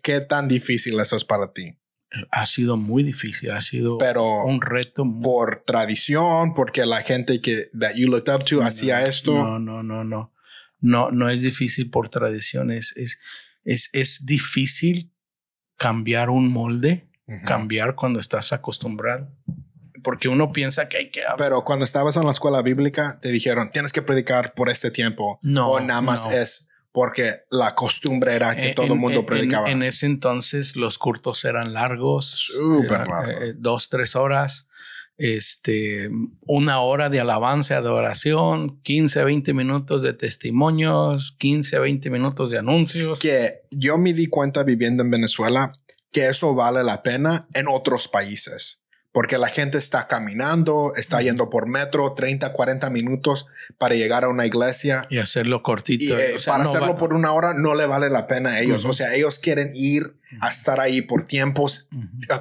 [0.01, 1.77] ¿qué tan difícil eso es para ti?
[2.31, 5.05] Ha sido muy difícil, ha sido pero un reto.
[5.21, 9.33] Por tradición, porque la gente que that you looked up to hacía esto.
[9.33, 10.33] No, no, no, no.
[10.79, 13.19] No, no es difícil por tradición, es, es
[13.67, 15.13] es, es difícil
[15.75, 17.09] cambiar un molde,
[17.45, 19.29] cambiar cuando estás acostumbrado.
[20.03, 21.21] Porque uno piensa que hay que...
[21.37, 25.37] Pero cuando estabas en la escuela bíblica, te dijeron, tienes que predicar por este tiempo.
[25.43, 25.69] No.
[25.69, 26.66] O nada más es
[26.97, 29.69] porque la costumbre era que todo el mundo predicaba.
[29.69, 32.47] En, ese entonces los curtos eran largos.
[32.55, 33.43] Súper largos.
[33.43, 34.67] Eh, dos, tres horas
[35.15, 36.09] este,
[36.41, 42.57] una hora de alabanza, de oración, 15, 20 minutos de testimonios, 15, 20 minutos de
[42.57, 43.19] anuncios.
[43.19, 45.73] Que yo me di cuenta viviendo en Venezuela
[46.11, 48.81] que eso vale la pena en otros países
[49.17, 53.47] porque la gente está caminando, está yendo por metro 30, 40 minutos
[53.79, 55.07] para llegar a una iglesia.
[55.09, 56.03] Y hacerlo cortito.
[56.03, 58.85] Y, eh, para hacerlo por una hora no le vale la pena a ellos.
[58.85, 61.89] O sea, ellos quieren ir a estar ahí por tiempos,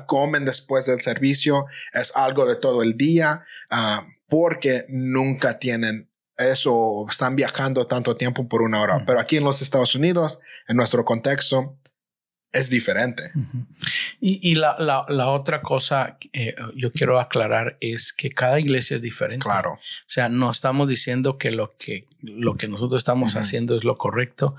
[0.05, 7.07] comen después del servicio, es algo de todo el día, ah, porque nunca tienen eso,
[7.11, 9.03] están viajando tanto tiempo por una hora.
[9.07, 11.79] Pero aquí en los Estados Unidos, en nuestro contexto,
[12.57, 13.31] es diferente.
[14.21, 19.45] Y, la, la, otra cosa eh, yo quiero aclarar es que cada iglesia es diferente.
[19.45, 19.73] Claro.
[19.75, 23.95] O sea, no estamos diciendo que lo que, lo que nosotros estamos haciendo es lo
[23.97, 24.57] correcto.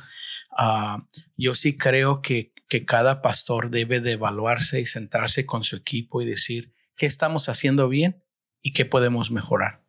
[0.51, 1.05] Ah,
[1.35, 6.21] yo sí creo que, que cada pastor debe de evaluarse y sentarse con su equipo
[6.21, 8.23] y decir qué estamos haciendo bien
[8.61, 9.81] y qué podemos mejorar.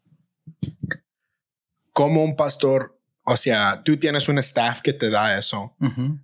[1.92, 2.97] Como un pastor
[3.30, 5.76] o sea, tú tienes un staff que te da eso.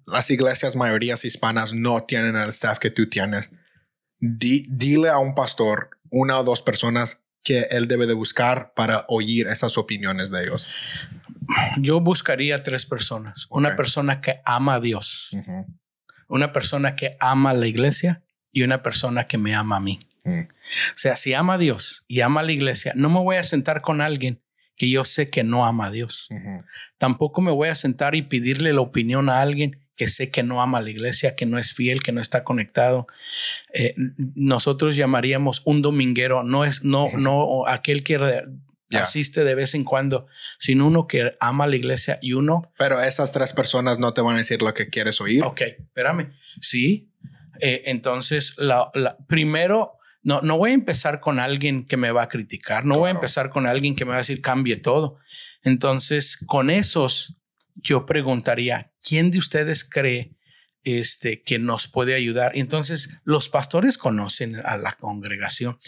[0.07, 3.51] Las iglesias mayorías hispanas no tienen el staff que tú tienes.
[4.19, 9.49] dile a un pastor, una o dos personas que él debe de buscar para oír
[9.49, 10.71] esas opiniones de ellos.
[11.77, 13.49] Yo buscaría tres personas.
[13.51, 15.37] Una persona que ama a Dios,
[16.27, 19.99] una persona que ama a la iglesia y una persona que me ama a mí.
[20.25, 23.43] O sea, si ama a Dios y ama a la iglesia, no me voy a
[23.43, 24.41] sentar con alguien
[24.77, 26.29] que yo sé que no ama a Dios.
[26.99, 30.61] Tampoco me voy a sentar y pedirle la opinión a alguien que sé que no
[30.61, 33.07] ama a la iglesia, que no es fiel, que no está conectado.
[33.73, 33.95] Eh,
[34.35, 38.43] nosotros llamaríamos un dominguero, no es no no aquel que
[38.93, 40.27] asiste de vez en cuando,
[40.59, 42.73] sino uno que ama la iglesia y uno.
[42.79, 45.45] Pero esas tres personas no te van a decir lo que quieres oír.
[45.45, 46.33] Ok, espérame.
[46.61, 47.11] Sí.
[47.61, 48.91] Eh, entonces, la,
[49.29, 53.09] primero no, no voy a empezar con alguien que me va a criticar, no voy
[53.09, 55.19] a empezar con alguien que me va a decir cambie todo.
[55.63, 57.37] Entonces, con esos,
[57.75, 60.35] yo preguntaría, ¿quién de ustedes cree
[60.83, 62.53] este, que nos puede ayudar?
[62.55, 65.79] Entonces, los pastores conocen a la congregación.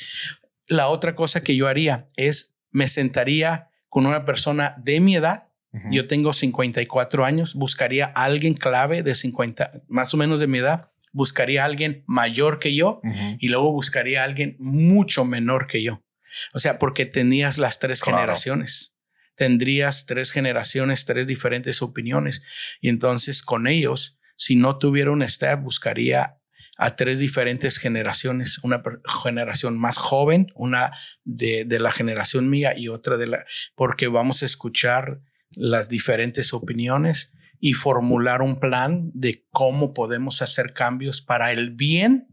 [0.68, 5.48] La otra cosa que yo haría es, me sentaría con una persona de mi edad.
[5.90, 10.58] Yo tengo 54 años, buscaría a alguien clave de 50, más o menos de mi
[10.58, 13.00] edad, buscaría a alguien mayor que yo
[13.38, 16.04] y luego buscaría a alguien mucho menor que yo.
[16.52, 18.94] O sea, porque tenías las tres generaciones.
[19.34, 22.42] Tendrías tres generaciones, tres diferentes opiniones.
[22.82, 26.36] Y entonces con ellos, si no tuviera un staff, buscaría
[26.76, 28.82] a tres diferentes generaciones, una
[29.22, 30.92] generación más joven, una
[31.24, 36.52] de, de, la generación mía y otra de la, porque vamos a escuchar las diferentes
[36.52, 42.28] opiniones y formular un plan de cómo podemos hacer cambios para el bien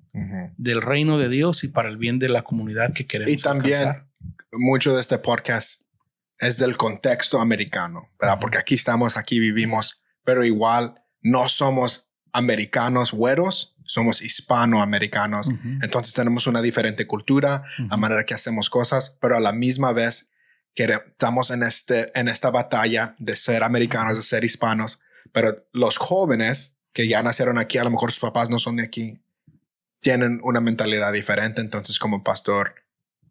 [0.57, 3.31] del reino de Dios y para el bien de la comunidad que queremos.
[3.31, 4.05] Y también
[4.51, 5.83] mucho de este podcast
[6.39, 8.38] es del contexto americano, ¿verdad?
[8.39, 15.49] Porque aquí estamos, aquí vivimos, pero igual no somos americanos güeros, somos hispanoamericanos.
[15.81, 20.31] Entonces tenemos una diferente cultura, la manera que hacemos cosas, pero a la misma vez
[20.75, 25.01] que estamos en, este, en esta batalla de ser americanos, de ser hispanos,
[25.34, 28.84] pero los jóvenes que ya nacieron aquí, a lo mejor sus papás no son de
[28.84, 29.19] aquí,
[30.00, 31.60] tienen una mentalidad diferente.
[31.60, 32.76] Entonces, como pastor,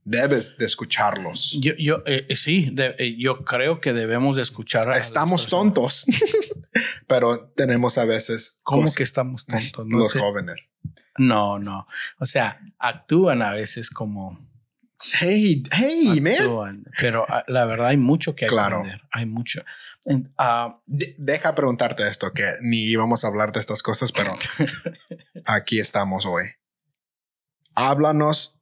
[0.05, 1.59] debes de escucharlos.
[1.61, 4.91] Yo, yo eh, eh, sí, eh, yo creo que debemos de escuchar.
[4.91, 6.05] A estamos tontos,
[7.07, 8.61] pero tenemos a veces.
[8.63, 9.87] ¿Cómo que estamos tontos?
[9.89, 10.73] los jóvenes.
[11.19, 11.87] No, no.
[12.19, 14.51] O sea, actúan a veces como.
[15.21, 16.85] Hey, hey, man.
[17.01, 19.03] Pero ah, la verdad hay mucho que aprender.
[19.11, 19.65] Hay mucho.
[20.37, 24.33] Ah, deja preguntarte esto, que ni íbamos a hablar de estas cosas, pero
[25.47, 26.45] aquí estamos hoy.
[27.75, 28.61] Háblanos,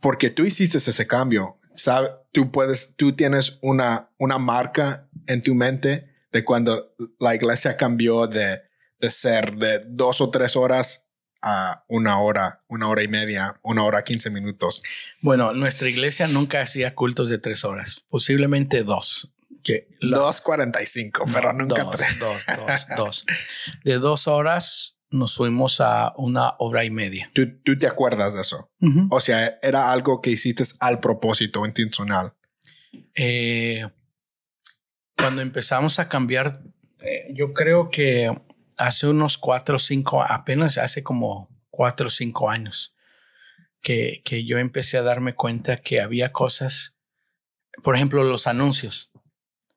[0.00, 1.60] porque tú hiciste ese cambio.
[1.76, 2.10] ¿Sabe?
[2.32, 8.26] Tú puedes, tú tienes una, una marca en tu mente de cuando la iglesia cambió
[8.28, 8.62] de,
[9.00, 11.10] de ser de dos o tres horas
[11.42, 14.82] a una hora, una hora y media, una hora quince minutos.
[15.20, 19.33] Bueno, nuestra iglesia nunca hacía cultos de tres horas, posiblemente dos.
[19.64, 22.20] 2.45, pero nunca tres.
[22.20, 23.26] Dos, dos, dos.
[23.84, 27.30] De dos horas nos fuimos a una hora y media.
[27.32, 28.70] ¿Tú, te acuerdas de eso?
[29.10, 32.34] O sea, era algo que hiciste al propósito intencional.
[33.14, 33.88] Eh,
[35.16, 36.52] cuando empezamos a cambiar,
[37.00, 38.36] eh, yo creo que
[38.76, 42.96] hace unos cuatro o cinco, apenas hace como cuatro o cinco años,
[43.80, 46.98] que, que yo empecé a darme cuenta que había cosas,
[47.84, 49.13] por ejemplo, los anuncios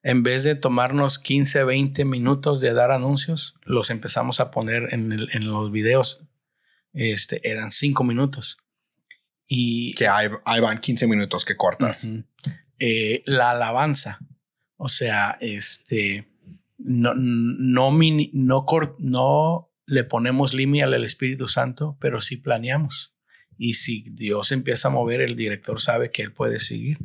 [0.08, 5.44] en vez de tomarnos 15, 20 minutos de dar anuncios, los empezamos a poner en,
[5.44, 6.24] los videos.
[6.94, 8.56] Este, eran 5 minutos.
[9.46, 10.30] Y que ahí,
[10.62, 12.08] van 15 minutos que cortas.
[12.78, 14.18] Eh, la alabanza.
[14.78, 16.32] O sea, este,
[16.78, 18.66] no, no, no,
[18.98, 23.14] no le ponemos línea al Espíritu Santo, pero sí planeamos.
[23.58, 26.96] Y si Dios empieza a mover, el director sabe que él puede seguir.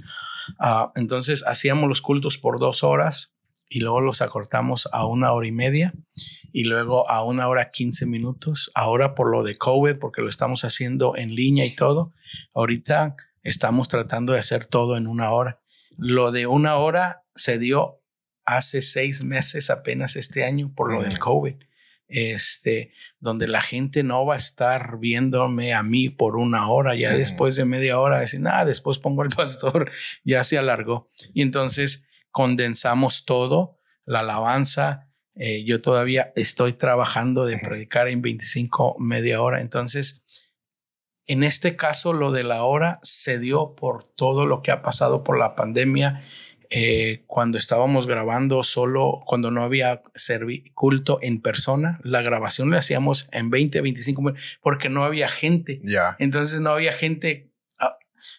[0.60, 3.36] Ah, entonces hacíamos los cultos por dos horas
[3.69, 5.93] y luego los acortamos a una hora y media
[6.51, 8.71] y luego a una hora quince minutos.
[8.75, 12.13] Ahora por lo de COVID, porque lo estamos haciendo en línea y todo,
[12.53, 15.60] ahorita estamos tratando de hacer todo en una hora.
[15.97, 18.01] Lo de una hora se dio
[18.45, 21.56] hace seis meses apenas este año por lo del COVID.
[22.08, 22.91] este,
[23.23, 27.55] donde la gente no va a estar viéndome a mí por una hora, ya después
[27.55, 29.89] de media hora, decir, nada, después pongo al pastor,
[30.25, 31.09] ya se alargó.
[31.33, 38.97] Y entonces condensamos todo, la alabanza, eh, yo todavía estoy trabajando de predicar en 25
[38.99, 40.19] media hora, entonces...
[41.25, 45.23] En este caso, lo de la hora se dio por todo lo que ha pasado
[45.23, 46.21] por la pandemia
[46.75, 50.01] eh, cuando estábamos grabando solo, cuando no había
[50.73, 55.81] culto en persona, la grabación la hacíamos en 20, 25 porque no había gente.
[55.83, 56.15] Ya.
[56.17, 57.51] Entonces no había gente.
[57.79, 57.95] Ah,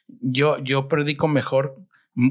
[0.09, 1.77] yo, yo predico mejor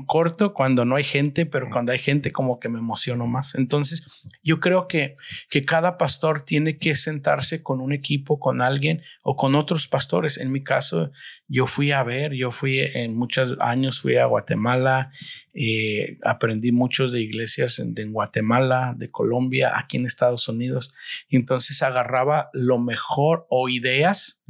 [0.06, 3.56] corto cuando no hay gente, pero cuando hay gente como que me emociono más.
[3.56, 5.18] Entonces, yo creo que,
[5.50, 10.38] que cada pastor tiene que sentarse con un equipo, con alguien o con otros pastores.
[10.38, 11.12] En mi caso,
[11.48, 15.12] yo fui a ver, yo fui en muchos años, fui a Guatemala,
[15.54, 20.94] eh, aprendí muchos de iglesias en, Guatemala, de Colombia, aquí en Estados Unidos.
[21.28, 24.44] Y entonces agarraba lo mejor o ideas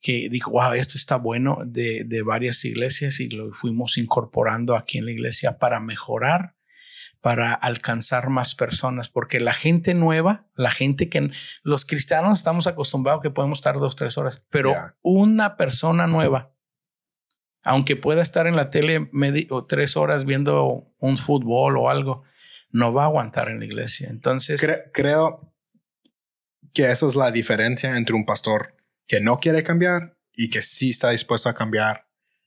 [0.00, 4.98] que dijo, wow, esto está bueno de, de varias iglesias y lo fuimos incorporando aquí
[4.98, 6.54] en la iglesia para mejorar
[7.24, 11.30] para alcanzar más personas, porque la gente nueva, la gente que
[11.62, 16.53] los cristianos estamos acostumbrados que podemos estar dos, tres horas, pero una persona nueva,
[17.64, 19.08] aunque pueda estar en la tele
[19.50, 22.22] o tres horas viendo un fútbol o algo,
[22.70, 24.08] no va a aguantar en la iglesia.
[24.10, 25.52] Entonces, creo
[26.72, 30.90] que esa es la diferencia entre un pastor que no quiere cambiar y que sí
[30.90, 32.06] está dispuesto a cambiar.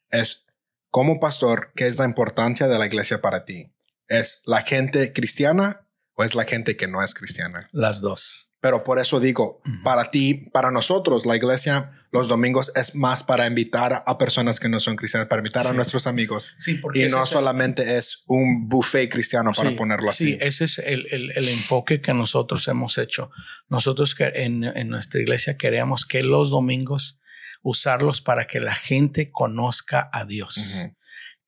[0.09, 0.45] Es
[0.91, 3.73] como pastor, ¿qué es la importancia de la iglesia para ti?
[4.07, 7.69] ¿Es la gente cristiana o es la gente que no es cristiana?
[7.71, 8.53] Las dos.
[8.59, 13.47] Pero por eso digo, para ti, para nosotros, la iglesia los domingos es más para
[13.47, 16.55] invitar a personas que no son cristianas, para invitar a nuestros amigos.
[16.57, 20.33] Sí, porque y no solamente es un buffet cristiano para ponerlo así.
[20.33, 23.29] Sí, ese es el, el, enfoque que nosotros hemos hecho.
[23.69, 27.19] Nosotros que en, en nuestra iglesia queremos que los domingos
[27.61, 30.89] usarlos para que la gente conozca a Dios.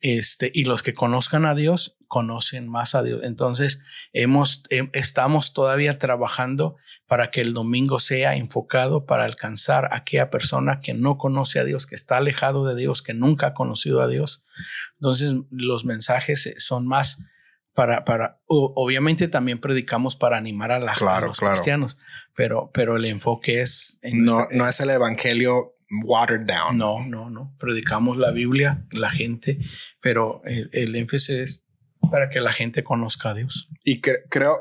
[0.02, 3.22] Este, y los que conozcan a Dios conocen más a Dios.
[3.24, 3.82] Entonces,
[4.14, 6.78] hemos, estamos todavía trabajando
[7.10, 11.64] para que el domingo sea enfocado para alcanzar a aquella persona que no conoce a
[11.66, 14.46] Dios, que está alejado de Dios, que nunca ha conocido a Dios.
[14.94, 17.26] Entonces, los mensajes son más
[17.74, 21.98] para, para obviamente también predicamos para animar a, la, los cristianos,
[22.36, 24.00] pero, pero el enfoque es...
[24.04, 26.78] no, no es el evangelio watered down.
[26.78, 27.56] No, no, no.
[27.58, 29.60] Predicamos la Biblia, la gente,
[30.00, 31.66] pero el, énfasis es
[32.12, 33.70] para que la gente conozca a Dios.
[33.84, 34.60] Y creo,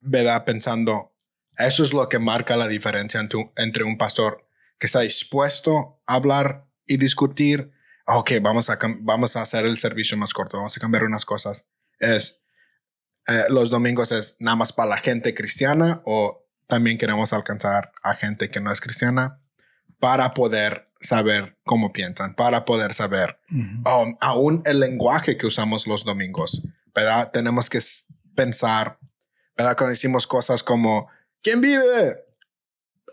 [0.00, 0.44] ¿verdad?
[0.44, 1.11] Pensando,
[1.58, 4.46] eso es lo que marca la diferencia entre, un pastor
[4.78, 7.72] que está dispuesto a hablar y discutir.
[8.06, 11.68] Ok, vamos a, vamos a hacer el servicio más corto, vamos a cambiar unas cosas.
[11.98, 12.42] Es
[13.28, 18.14] eh, los domingos es nada más para la gente cristiana o también queremos alcanzar a
[18.14, 19.38] gente que no es cristiana
[20.00, 26.04] para poder saber cómo piensan, para poder saber um, aún el lenguaje que usamos los
[26.04, 27.30] domingos, ¿verdad?
[27.32, 27.78] Tenemos que
[28.34, 28.98] pensar,
[29.56, 29.76] ¿verdad?
[29.76, 31.08] Cuando decimos cosas como,
[31.42, 32.24] ¿quién vive?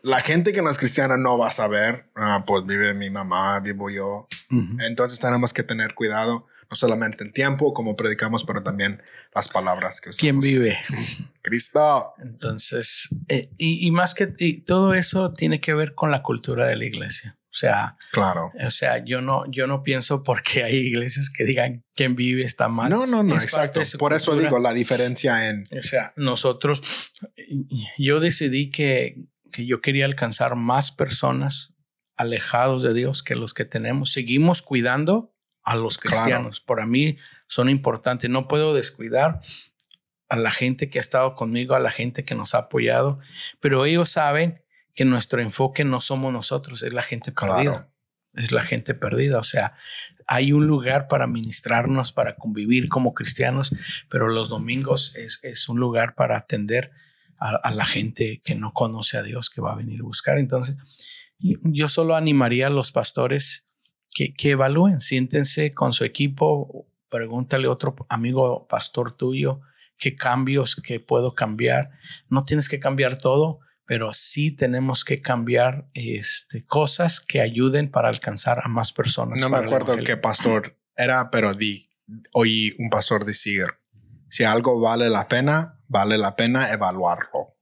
[0.01, 3.59] La gente que no es cristiana no va a saber, ah, pues vive mi mamá,
[3.59, 4.27] vivo yo.
[4.87, 9.01] Entonces tenemos que tener cuidado, no solamente el tiempo, como predicamos, pero también
[9.35, 10.19] las palabras que usamos.
[10.21, 10.79] ¿Quién vive?
[11.41, 12.13] Cristo.
[12.19, 14.27] Entonces, eh, y, más que
[14.65, 17.38] todo eso tiene que ver con la cultura de la iglesia.
[17.51, 18.51] O sea, claro.
[18.63, 22.67] O sea, yo no, yo no pienso porque hay iglesias que digan quién vive está
[22.69, 22.91] mal.
[22.91, 23.81] No, no, no, exacto.
[23.97, 25.67] Por eso digo la diferencia en.
[25.77, 27.13] O sea, nosotros,
[27.97, 31.73] yo decidí que, que yo quería alcanzar más personas
[32.17, 34.11] alejados de Dios que los que tenemos.
[34.11, 35.33] Seguimos cuidando
[35.63, 36.61] a los cristianos.
[36.61, 38.29] Para mí son importantes.
[38.29, 39.39] No puedo descuidar
[40.27, 43.19] a la gente que ha estado conmigo, a la gente que nos ha apoyado,
[43.59, 44.63] pero ellos saben
[44.99, 47.89] que nuestro enfoque no somos nosotros, es la gente perdida.
[48.33, 49.39] Es la gente perdida.
[49.39, 49.77] O sea,
[50.27, 53.73] hay un lugar para ministrarnos, para convivir como cristianos,
[54.09, 56.91] pero los domingos es, un lugar para atender
[57.37, 60.37] a, la gente que no conoce a Dios, que va a venir a buscar.
[60.37, 60.75] Entonces,
[61.39, 63.69] yo solo animaría a los pastores
[64.11, 69.61] que, que evalúen, siéntense con su equipo, pregúntale a otro amigo pastor tuyo
[69.97, 71.91] qué cambios que puedo cambiar.
[72.27, 78.07] No tienes que cambiar todo, pero sí tenemos que cambiar este, cosas que ayuden para
[78.07, 79.41] alcanzar a más personas.
[79.41, 81.89] No me acuerdo qué pastor era, pero di,
[82.33, 83.65] oí un pastor decir,
[84.27, 87.57] si algo vale la pena, vale la pena evaluarlo.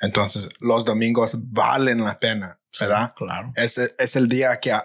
[0.00, 3.14] Entonces, los domingos valen la pena, ¿verdad?
[3.14, 3.52] claro.
[3.54, 4.76] Es, es el día que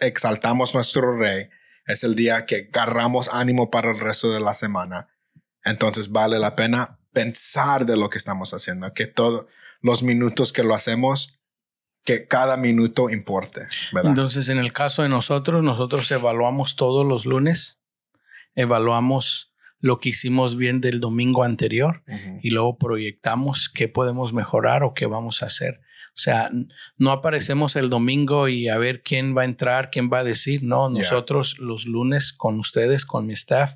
[0.00, 1.48] exaltamos nuestro rey,
[1.86, 5.10] es el día que agarramos ánimo para el resto de la semana.
[5.62, 9.48] Entonces vale la pena pensar de lo que estamos haciendo, que todo,
[9.80, 11.38] los minutos que lo hacemos,
[12.04, 13.62] que cada minuto importe,
[13.92, 14.10] ¿verdad?
[14.10, 17.82] Entonces, en el caso de nosotros, nosotros evaluamos todos los lunes,
[18.54, 22.02] evaluamos lo que hicimos bien del domingo anterior
[22.42, 25.80] y luego proyectamos qué podemos mejorar o qué vamos a hacer.
[26.08, 26.50] O sea,
[26.96, 30.62] no aparecemos el domingo y a ver quién va a entrar, quién va a decir.
[30.62, 33.74] No, nosotros los lunes con ustedes, con mi staff,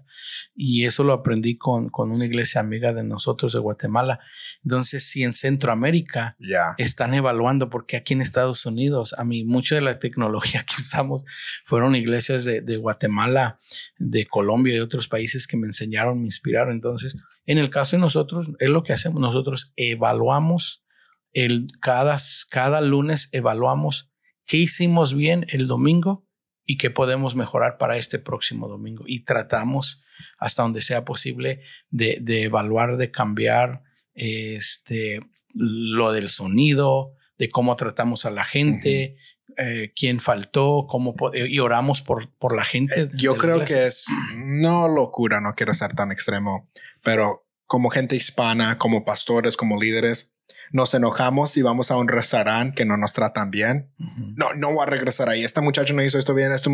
[0.55, 4.21] y eso lo aprendí con, con una iglesia amiga de nosotros de Guatemala.
[4.65, 6.37] Entonces, si en Centroamérica
[6.79, 11.25] están evaluando, porque aquí en Estados Unidos, a mí, mucha de la tecnología que usamos
[11.65, 13.59] fueron iglesias de, de Guatemala,
[13.99, 16.73] de Colombia y otros países que me enseñaron, me inspiraron.
[16.75, 17.17] Entonces,
[17.47, 19.21] en el caso de nosotros, es lo que hacemos.
[19.21, 20.85] Nosotros evaluamos
[21.33, 22.17] el, cada,
[22.51, 24.13] cada lunes evaluamos
[24.47, 26.27] qué hicimos bien el domingo
[26.65, 29.05] y qué podemos mejorar para este próximo domingo.
[29.07, 30.05] Y tratamos
[30.39, 31.61] hasta donde sea posible
[31.91, 33.83] de, evaluar, de cambiar
[34.15, 35.21] este,
[35.55, 39.17] lo del sonido, de cómo tratamos a la gente,
[39.57, 43.03] eh, quién faltó, cómo y oramos por, por la gente.
[43.03, 46.71] Eh, yo creo que es no locura, no quiero ser tan extremo,
[47.03, 50.35] pero como gente hispana, como pastores, como líderes,
[50.73, 53.93] nos enojamos y vamos a un restaurante que no nos tratan bien.
[54.37, 55.45] No, no voy a regresar ahí.
[55.45, 56.71] Este muchacho no hizo esto bien, esto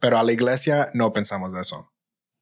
[0.00, 1.92] Pero a la iglesia no pensamos de eso,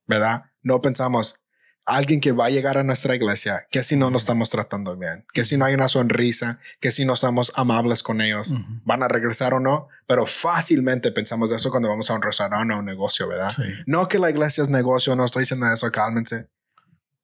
[0.09, 0.47] ¿verdad?
[0.63, 1.41] No pensamos,
[1.85, 5.25] alguien que va a llegar a nuestra iglesia, que si no nos estamos tratando bien,
[5.33, 8.55] que si no hay una sonrisa, que si no estamos amables con ellos,
[8.85, 12.75] van a regresar o no, pero fácilmente pensamos de eso cuando vamos a un restaurante
[12.75, 13.53] o un negocio, ¿verdad?
[13.87, 16.49] No que la iglesia es negocio, no estoy diciendo eso, cálmense,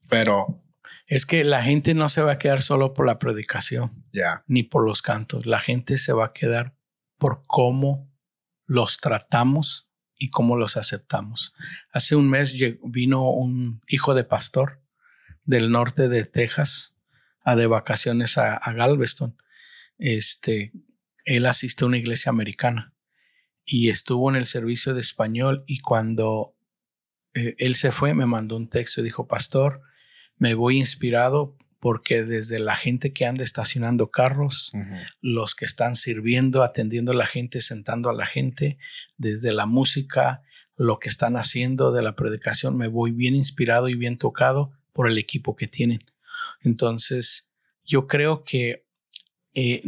[0.09, 0.63] pero
[1.07, 4.07] es que la gente no se va a quedar solo por la predicación,
[4.47, 5.45] ni por los cantos.
[5.45, 6.75] La gente se va a quedar
[7.19, 8.11] por cómo
[8.67, 9.84] los tratamos
[10.17, 11.55] y cómo los aceptamos.
[11.93, 14.81] Hace un mes vino un hijo de pastor
[15.45, 16.97] del norte de Texas
[17.43, 19.37] a de vacaciones a, Galveston.
[19.99, 20.73] Este,
[21.25, 22.95] él asistió a una iglesia americana
[23.65, 26.57] y estuvo en el servicio de español y cuando
[27.35, 29.83] eh, él se fue me mandó un texto y dijo, pastor,
[30.37, 34.73] me voy inspirado porque desde la gente que anda estacionando carros,
[35.21, 38.79] los que están sirviendo, atendiendo a la gente, sentando a la gente,
[39.19, 40.41] desde la música,
[40.77, 45.11] lo que están haciendo de la predicación, me voy bien inspirado y bien tocado por
[45.11, 46.03] el equipo que tienen.
[46.63, 47.53] Entonces,
[47.85, 48.87] yo creo que
[49.53, 49.83] eh,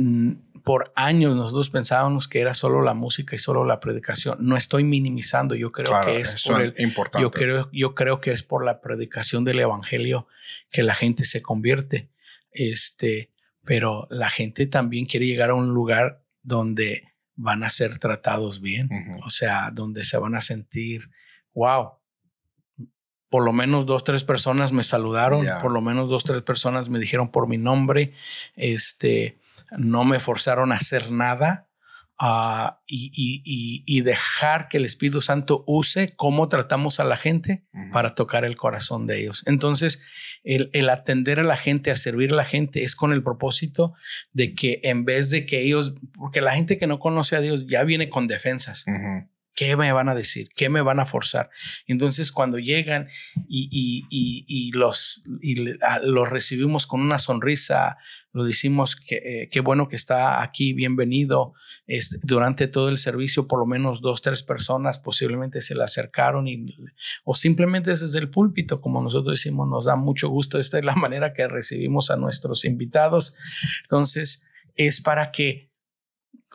[0.66, 4.38] por años nosotros pensábamos que era solo la música y solo la predicación.
[4.40, 7.22] No estoy minimizando, yo creo que es por el, importante.
[7.22, 10.26] Yo creo, yo creo que es por la predicación del evangelio
[10.72, 12.10] que la gente se convierte.
[12.50, 13.30] Este,
[13.64, 18.90] pero la gente también quiere llegar a un lugar donde van a ser tratados bien,
[19.24, 21.10] o sea, donde se van a sentir,
[21.54, 21.92] wow,
[23.28, 26.98] por lo menos dos, tres personas me saludaron, por lo menos dos, tres personas me
[26.98, 28.14] dijeron por mi nombre,
[28.56, 29.38] este,
[29.76, 31.68] no me forzaron a hacer nada
[32.18, 38.44] ah, y, dejar que el Espíritu Santo use cómo tratamos a la gente para tocar
[38.44, 39.42] el corazón de ellos.
[39.46, 40.02] Entonces,
[40.44, 43.94] el, atender a la gente, a servir a la gente es con el propósito
[44.32, 47.66] de que en vez de que ellos, porque la gente que no conoce a Dios
[47.66, 48.84] ya viene con defensas.
[49.56, 50.50] ¿Qué me van a decir?
[50.54, 51.48] ¿Qué me van a forzar?
[51.86, 53.08] Entonces, cuando llegan
[53.48, 55.24] y, los,
[56.02, 57.96] los recibimos con una sonrisa,
[58.36, 61.54] lo decimos que eh, qué bueno que está aquí, bienvenido.
[61.86, 66.46] Es, durante todo el servicio, por lo menos dos, tres personas posiblemente se le acercaron
[66.46, 66.66] y,
[67.24, 70.58] o simplemente desde el púlpito, como nosotros decimos, nos da mucho gusto.
[70.58, 73.36] Esta es la manera que recibimos a nuestros invitados.
[73.84, 75.72] Entonces, es para que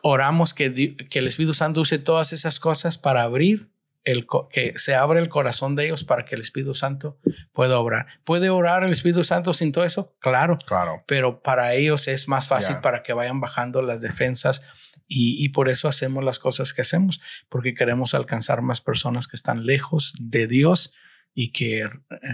[0.04, 3.71] oramos que, que el Espíritu Santo use todas esas cosas para abrir
[4.04, 7.18] el, que se abra el corazón de ellos para que el Espíritu Santo
[7.52, 8.06] pueda obrar.
[8.24, 10.16] ¿Puede orar el Espíritu Santo sin todo eso?
[10.20, 10.56] Claro.
[10.66, 11.04] Claro.
[11.06, 14.62] Pero para ellos es más fácil para que vayan bajando las defensas
[15.06, 19.36] y, y, por eso hacemos las cosas que hacemos, porque queremos alcanzar más personas que
[19.36, 20.94] están lejos de Dios
[21.34, 21.88] y que eh,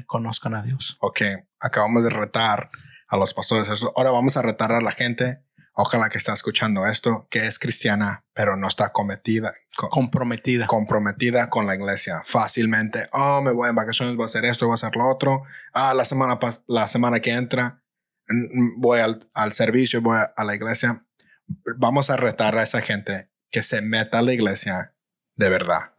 [0.06, 0.96] conozcan a Dios.
[1.00, 1.22] Ok,
[1.60, 2.70] acabamos de retar
[3.08, 3.68] a los pastores.
[3.96, 5.42] Ahora vamos a retar a la gente
[5.80, 10.66] ojalá que está escuchando esto, que es cristiana, pero no está cometida, comprometida.
[10.66, 12.20] Comprometida con la iglesia.
[12.24, 15.44] Fácilmente, oh, me voy en vacaciones, voy a hacer esto, voy a hacer lo otro.
[15.72, 17.80] Ah, la semana, la semana que entra,
[18.76, 21.06] voy al, al servicio, voy a, la iglesia.
[21.76, 24.96] Vamos a retar a esa gente que se meta a la iglesia
[25.36, 25.92] de verdad.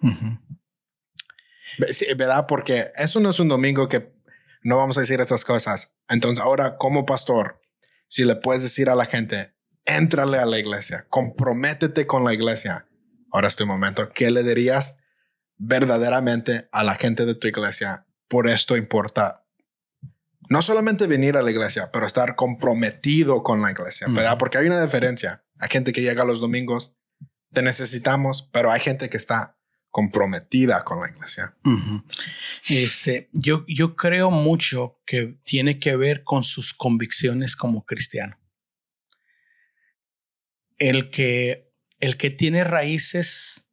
[2.18, 2.48] ¿Verdad?
[2.50, 4.14] Porque eso no es un domingo que
[4.62, 5.96] no vamos a decir estas cosas.
[6.10, 7.62] Entonces, ahora, como pastor,
[8.10, 9.54] si le puedes decir a la gente,
[9.98, 12.88] Éntrale a la iglesia, comprométete con la iglesia.
[13.32, 14.12] Ahora es tu momento.
[14.14, 15.00] ¿Qué le dirías
[15.58, 18.06] verdaderamente a la gente de tu iglesia?
[18.28, 19.46] Por esto importa
[20.50, 24.38] No solamente venir a la iglesia, pero estar comprometido con la iglesia, ¿verdad?
[24.38, 25.44] Porque hay una diferencia.
[25.60, 26.96] Hay gente que llega los domingos,
[27.52, 29.60] te necesitamos, pero hay gente que está
[29.92, 31.56] comprometida con la iglesia.
[32.68, 38.39] Este, yo, yo creo mucho que tiene que ver con sus convicciones como cristiano.
[40.80, 43.72] El que, el que tiene raíces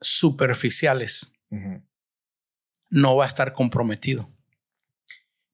[0.00, 1.34] superficiales
[2.88, 4.32] no va a estar comprometido.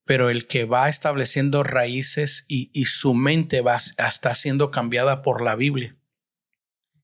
[0.05, 5.41] Pero el que va estableciendo raíces y, y su mente va, está siendo cambiada por
[5.41, 5.97] la Biblia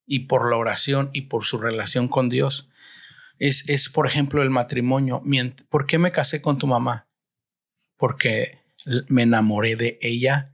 [0.06, 2.70] y por la oración y por su relación con Dios,
[3.40, 5.24] es, por ejemplo, el matrimonio.
[5.70, 7.08] ¿Por qué me casé con tu mamá?
[7.96, 8.60] Porque
[9.08, 10.54] me enamoré de ella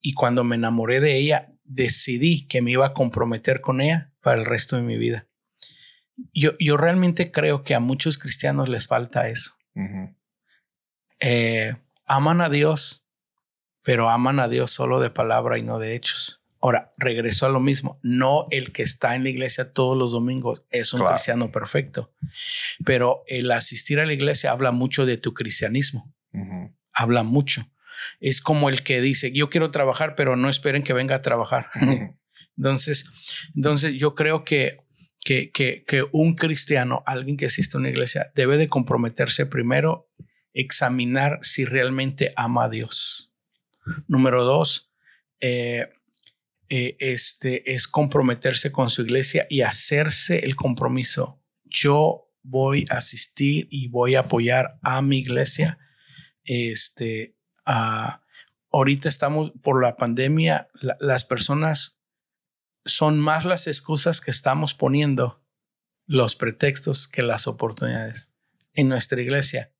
[0.00, 4.38] y cuando me enamoré de ella, decidí que me iba a comprometer con ella para
[4.38, 5.26] el resto de mi vida.
[6.32, 9.52] Yo, yo realmente creo que a muchos cristianos les falta eso.
[11.20, 13.06] Eh, aman a Dios,
[13.82, 16.42] pero aman a Dios solo de palabra y no de hechos.
[16.60, 18.00] Ahora, regreso a lo mismo.
[18.02, 22.12] No el que está en la iglesia todos los domingos es un cristiano perfecto,
[22.84, 26.12] pero el asistir a la iglesia habla mucho de tu cristianismo.
[26.92, 27.62] Habla mucho.
[28.20, 31.68] Es como el que dice, yo quiero trabajar, pero no esperen que venga a trabajar.
[32.56, 33.10] entonces,
[33.54, 34.78] entonces, yo creo que,
[35.20, 40.08] que, que, que un cristiano, alguien que asiste a una iglesia, debe de comprometerse primero,
[40.52, 43.34] examinar si realmente ama a Dios.
[44.08, 44.90] Número dos,
[45.40, 45.88] eh,
[46.68, 51.40] eh, este, es comprometerse con su iglesia y hacerse el compromiso.
[51.64, 55.78] Yo voy a asistir y voy a apoyar a mi iglesia.
[56.44, 57.35] Este,
[57.66, 60.68] ahorita estamos por la pandemia,
[61.00, 62.00] las personas
[62.84, 65.44] son más las excusas que estamos poniendo,
[66.06, 68.32] los pretextos que las oportunidades
[68.74, 69.72] en nuestra iglesia.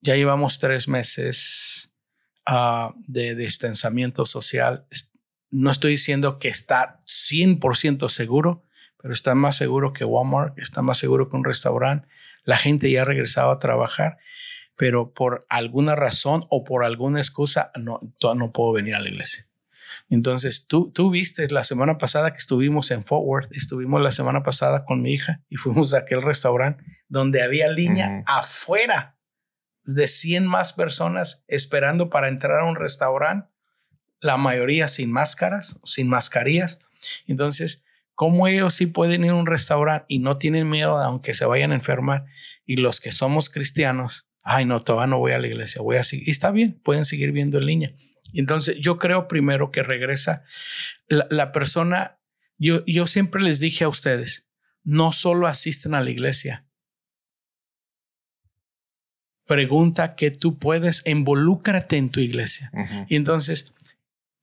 [0.00, 1.94] Ya llevamos tres meses
[3.06, 4.86] de distanciamiento social.
[5.50, 8.64] No estoy diciendo que está 100% seguro,
[8.96, 12.08] pero está más seguro que Walmart, está más seguro que un restaurante.
[12.42, 14.18] La gente ya ha regresado a trabajar,
[14.78, 19.46] pero por alguna razón o por alguna excusa no, no puedo venir a la iglesia.
[20.08, 24.44] Entonces, tú, tú viste la semana pasada que estuvimos en Fort Worth, estuvimos la semana
[24.44, 29.18] pasada con mi hija y fuimos a aquel restaurante donde había línea afuera
[29.82, 33.48] de 100 más personas esperando para entrar a un restaurante,
[34.20, 36.82] la mayoría sin máscaras, sin mascarillas.
[37.26, 37.82] Entonces,
[38.14, 41.72] ¿cómo ellos sí pueden ir a un restaurante y no tienen miedo aunque se vayan
[41.72, 42.26] a enfermar?
[42.64, 46.02] Y los que somos cristianos, ay, no, todavía no voy a la iglesia, voy a
[46.02, 46.28] seguir.
[46.28, 47.94] Y está bien, pueden seguir viendo en línea.
[48.32, 50.44] Entonces, yo creo primero que regresa
[51.06, 52.18] la, la persona.
[52.56, 54.50] Yo, yo siempre les dije a ustedes,
[54.84, 56.66] no solo asisten a la iglesia,
[59.48, 62.70] pregunta que tú puedes, involúcrate en tu iglesia.
[63.08, 63.72] Y entonces,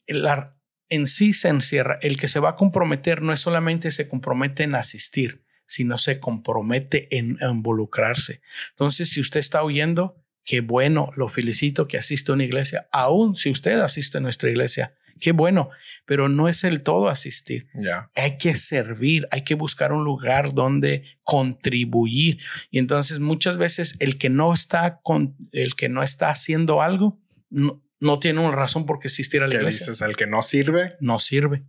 [0.08, 0.58] la,
[0.90, 4.64] en sí se encierra, el que se va a comprometer no es solamente se compromete
[4.64, 8.42] en asistir, sino se compromete en, involucrarse.
[8.72, 13.36] Entonces, si usted está oyendo, qué bueno, lo felicito que asiste a una iglesia, aún
[13.36, 15.70] si usted asiste a nuestra iglesia, qué bueno,
[16.06, 17.68] pero no es el todo asistir.
[18.16, 22.40] Hay que servir, hay que buscar un lugar donde contribuir.
[22.70, 27.20] Y entonces muchas veces el que no está con, el que no está haciendo algo,
[27.50, 29.88] no, tiene una razón por qué a la ¿Qué iglesia.
[29.88, 30.02] dices?
[30.02, 30.96] El que no sirve.
[31.00, 31.64] No sirve.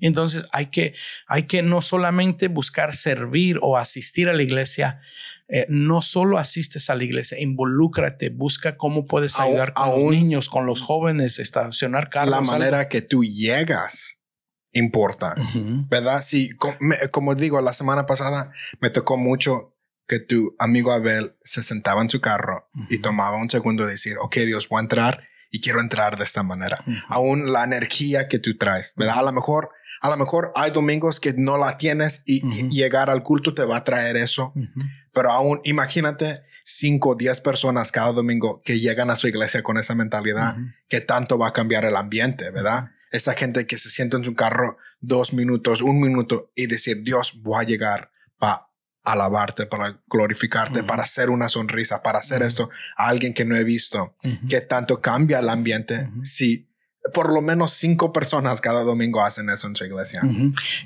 [0.00, 0.94] Entonces hay que,
[1.26, 5.00] hay que no solamente buscar servir o asistir a la iglesia,
[5.48, 10.48] eh, no solo asistes a la iglesia, involúcrate, busca cómo puedes ayudar a los niños,
[10.48, 12.30] con los jóvenes, estacionar carros.
[12.30, 14.22] La manera que tú llegas
[14.72, 15.34] importa,
[15.90, 16.22] ¿verdad?
[16.22, 16.50] Sí,
[17.10, 19.76] como, digo, la semana pasada me tocó mucho
[20.08, 24.16] que tu amigo Abel se sentaba en su carro y tomaba un segundo de decir,
[24.18, 26.82] ok, Dios, voy a entrar y quiero entrar de esta manera.
[27.06, 29.18] Aún la energía que tú traes, ¿verdad?
[29.18, 29.68] A lo mejor,
[30.00, 32.40] a lo mejor hay domingos que no la tienes y,
[32.70, 34.54] llegar al culto te va a traer eso.
[35.12, 39.76] Pero aún imagínate cinco o diez personas cada domingo que llegan a su iglesia con
[39.76, 40.56] esa mentalidad,
[40.88, 42.90] que tanto va a cambiar el ambiente, ¿verdad?
[43.10, 47.42] Esa gente que se sienta en su carro dos minutos, un minuto y decir, Dios,
[47.42, 48.68] voy a llegar para
[49.04, 53.64] alabarte, para glorificarte, para hacer una sonrisa, para hacer esto a alguien que no he
[53.64, 54.16] visto,
[54.48, 56.68] que tanto cambia el ambiente si
[57.12, 60.22] por lo menos cinco personas cada domingo hacen eso en su iglesia.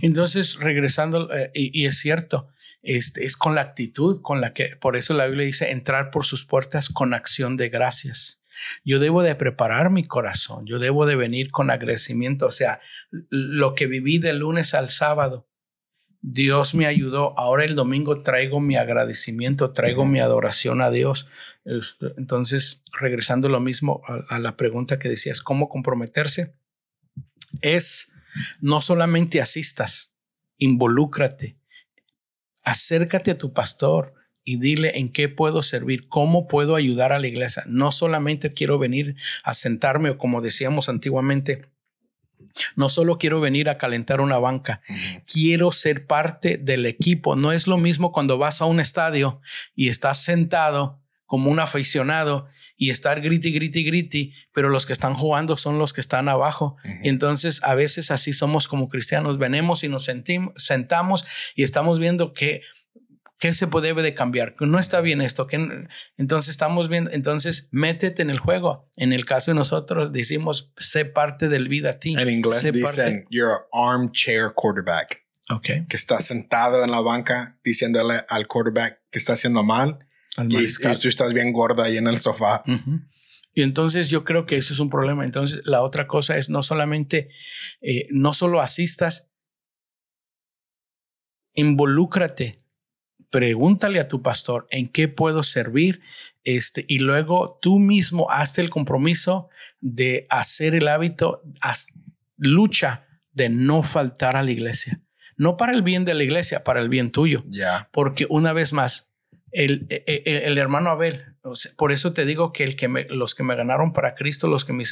[0.00, 2.48] Entonces, regresando, eh, y, es cierto,
[2.82, 6.24] este, es con la actitud con la que, por eso la Biblia dice, entrar por
[6.24, 8.42] sus puertas con acción de gracias.
[8.84, 12.80] Yo debo de preparar mi corazón, yo debo de venir con agradecimiento, o sea,
[13.28, 15.45] lo que viví de lunes al sábado,
[16.28, 17.38] Dios me ayudó.
[17.38, 21.30] Ahora el domingo traigo mi agradecimiento, traigo mi adoración a Dios.
[21.64, 26.52] Este, entonces, regresando lo mismo a, la pregunta que decías, ¿cómo comprometerse?
[27.60, 28.12] Es
[28.60, 30.16] no solamente asistas,
[30.58, 31.60] involúcrate,
[32.64, 37.28] acércate a tu pastor y dile en qué puedo servir, cómo puedo ayudar a la
[37.28, 37.62] iglesia.
[37.68, 39.14] No solamente quiero venir
[39.44, 41.66] a sentarme o como decíamos antiguamente,
[42.74, 44.82] no solo quiero venir a calentar una banca,
[45.26, 47.36] quiero ser parte del equipo.
[47.36, 49.40] No es lo mismo cuando vas a un estadio
[49.74, 55.14] y estás sentado como un aficionado y estar griti, griti, griti, pero los que están
[55.14, 56.76] jugando son los que están abajo.
[57.02, 61.98] Y entonces a veces así somos como cristianos, venimos y nos sentimos, sentamos y estamos
[61.98, 62.62] viendo que
[63.46, 64.56] ¿Qué se debe de cambiar?
[64.58, 65.46] No está bien esto.
[65.46, 65.86] que
[66.16, 68.90] Entonces estamos viendo, entonces métete en el juego.
[68.96, 72.18] En el caso de nosotros decimos, sé parte del vida team.
[72.18, 75.24] En inglés dicen, you're an armchair quarterback.
[75.48, 75.86] Okay.
[75.86, 80.00] Que está sentado en la banca diciéndole al quarterback que está haciendo mal.
[80.48, 80.66] y,
[81.00, 82.64] tú estás bien gorda ahí en el sofá.
[83.54, 85.24] Y entonces yo creo que eso es un problema.
[85.24, 87.28] Entonces la otra cosa es no solamente,
[87.80, 89.30] eh, no solo asistas,
[91.54, 92.65] involúcrate
[93.30, 96.00] pregúntale a tu pastor en qué puedo servir
[96.46, 99.48] este, y luego tú mismo hazte el compromiso
[99.80, 101.42] de hacer el hábito,
[102.38, 105.00] lucha de no faltar a la iglesia.
[105.36, 107.44] No para el bien de la iglesia, para el bien tuyo.
[107.48, 107.88] Ya.
[107.92, 109.12] Porque una vez más,
[109.50, 111.36] el, e, e, el, hermano Abel,
[111.76, 114.72] por eso te digo que, el que los que me ganaron para Cristo, los que
[114.72, 114.84] me,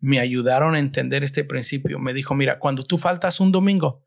[0.00, 4.02] me ayudaron a entender este principio, me dijo, mira, cuando tú faltas un domingo,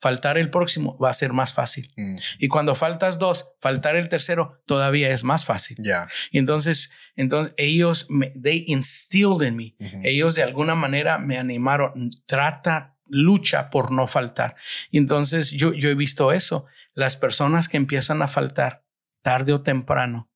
[0.00, 1.92] faltar el próximo va a ser más fácil.
[1.96, 2.16] Mm.
[2.38, 5.76] Y cuando faltas dos, faltar el tercero todavía es más fácil.
[5.80, 6.08] Ya.
[6.32, 9.76] entonces, entonces ellos, me, they instilled in me.
[10.02, 14.56] Ellos de alguna manera me animaron, trata, lucha por no faltar.
[14.90, 16.66] Y entonces yo, yo he visto eso.
[16.94, 18.84] Las personas que empiezan a faltar
[19.22, 20.30] tarde o temprano,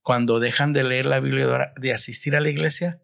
[0.00, 3.01] cuando dejan de leer la Biblia, de asistir a la iglesia,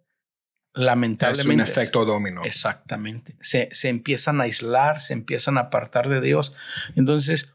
[0.79, 1.63] lamentablemente.
[1.63, 2.45] Es un efecto domino.
[2.45, 3.37] Exactamente.
[3.41, 6.57] Se, se, empiezan a aislar, se empiezan a apartar de Dios.
[6.95, 7.53] Entonces,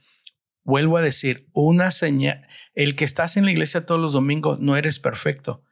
[0.63, 4.75] vuelvo a decir, una señal, el que estás en la iglesia todos los domingos no
[4.75, 5.63] eres perfecto,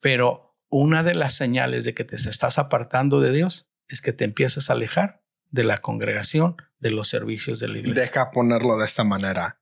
[0.00, 4.24] pero una de las señales de que te estás apartando de Dios es que te
[4.24, 8.02] empiezas a alejar de la congregación, de los servicios de la iglesia.
[8.02, 9.57] Deja ponerlo de esta manera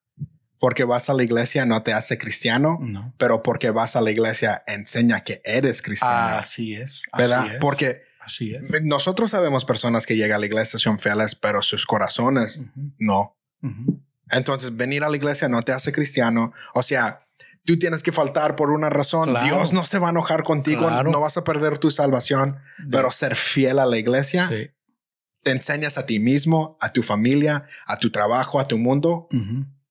[0.59, 2.79] porque vas a la iglesia no te hace cristiano,
[3.19, 6.39] pero porque vas a la iglesia enseña que eres cristiano.
[6.39, 7.05] Así es.
[7.17, 7.59] ¿Verdad?
[7.61, 8.83] Porque así es.
[8.83, 12.63] nosotros sabemos personas que llegan a la iglesia son fieles, pero sus corazones
[12.99, 13.37] no.
[14.31, 16.53] Entonces, venir a la iglesia no te hace cristiano.
[16.75, 17.27] O sea,
[17.65, 19.35] tú tienes que faltar por una razón.
[19.45, 22.59] Dios no se va a enojar contigo, no vas a perder tu salvación,
[22.91, 24.49] pero ser fiel a la iglesia.
[25.43, 29.29] Te enseñas a ti mismo, a tu familia, a tu trabajo, a tu mundo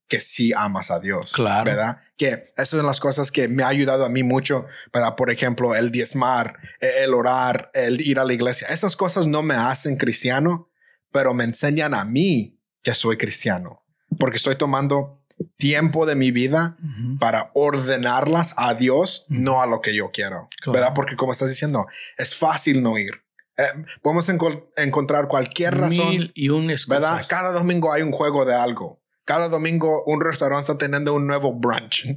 [0.07, 1.33] que sí amas a Dios.
[1.33, 1.65] Claro.
[1.65, 2.01] ¿Verdad?
[2.17, 5.15] Que esas son las cosas que me ha ayudado a mí mucho, ¿verdad?
[5.15, 8.67] Por ejemplo, el diezmar, e-, el orar, el ir a la iglesia.
[8.69, 10.69] Esas cosas no me hacen cristiano,
[11.11, 13.83] pero me enseñan a mí que soy cristiano.
[14.19, 15.23] Porque estoy tomando
[15.57, 16.77] tiempo de mi vida
[17.19, 20.47] para ordenarlas a Dios, no a lo que yo quiero.
[20.67, 20.93] ¿Verdad?
[20.93, 21.87] Porque como estás diciendo,
[22.17, 23.23] es fácil no ir.
[23.57, 23.63] Eh,
[24.01, 24.29] podemos
[24.77, 26.09] encontrar cualquier razón.
[26.09, 27.25] Mil y un ¿Verdad?
[27.27, 31.53] Cada domingo hay un juego de algo cada domingo un restaurante está teniendo un nuevo
[31.53, 32.07] brunch,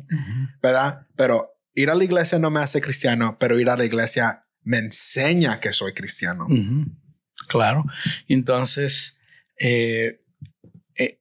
[0.63, 1.07] ¿verdad?
[1.17, 4.79] Pero ir a la iglesia no me hace cristiano, pero ir a la iglesia me
[4.79, 6.47] enseña que soy cristiano.
[7.49, 7.85] Claro.
[8.29, 9.21] Entonces,
[9.59, 10.23] eh,
[10.97, 11.21] eh,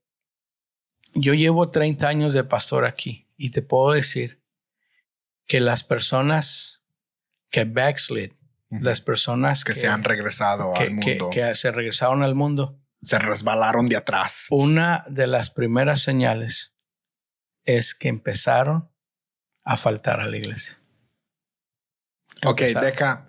[1.14, 4.44] yo llevo 30 años de pastor aquí y te puedo decir
[5.46, 6.84] que las personas
[7.50, 8.32] que backslid,
[8.70, 12.78] las personas que, se han regresado al mundo, que se regresaron al mundo,
[13.08, 14.48] se resbalaron de atrás.
[14.50, 16.74] Una de las primeras señales
[17.64, 18.92] es que empezaron
[19.64, 20.80] a faltar a la iglesia.
[22.44, 23.24] Ok, deja.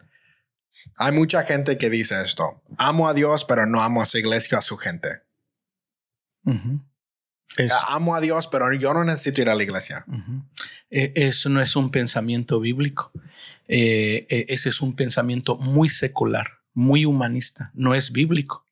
[0.96, 2.60] Hay mucha gente que dice esto.
[2.76, 5.22] Amo a Dios, pero no amo a su iglesia, a su gente.
[7.88, 10.04] amo a Dios, pero yo no necesito ir a la iglesia.
[10.90, 13.12] E, eso no es un pensamiento bíblico.
[13.68, 17.70] Eh, e, ese es un pensamiento muy secular, muy humanista.
[17.74, 18.67] No es bíblico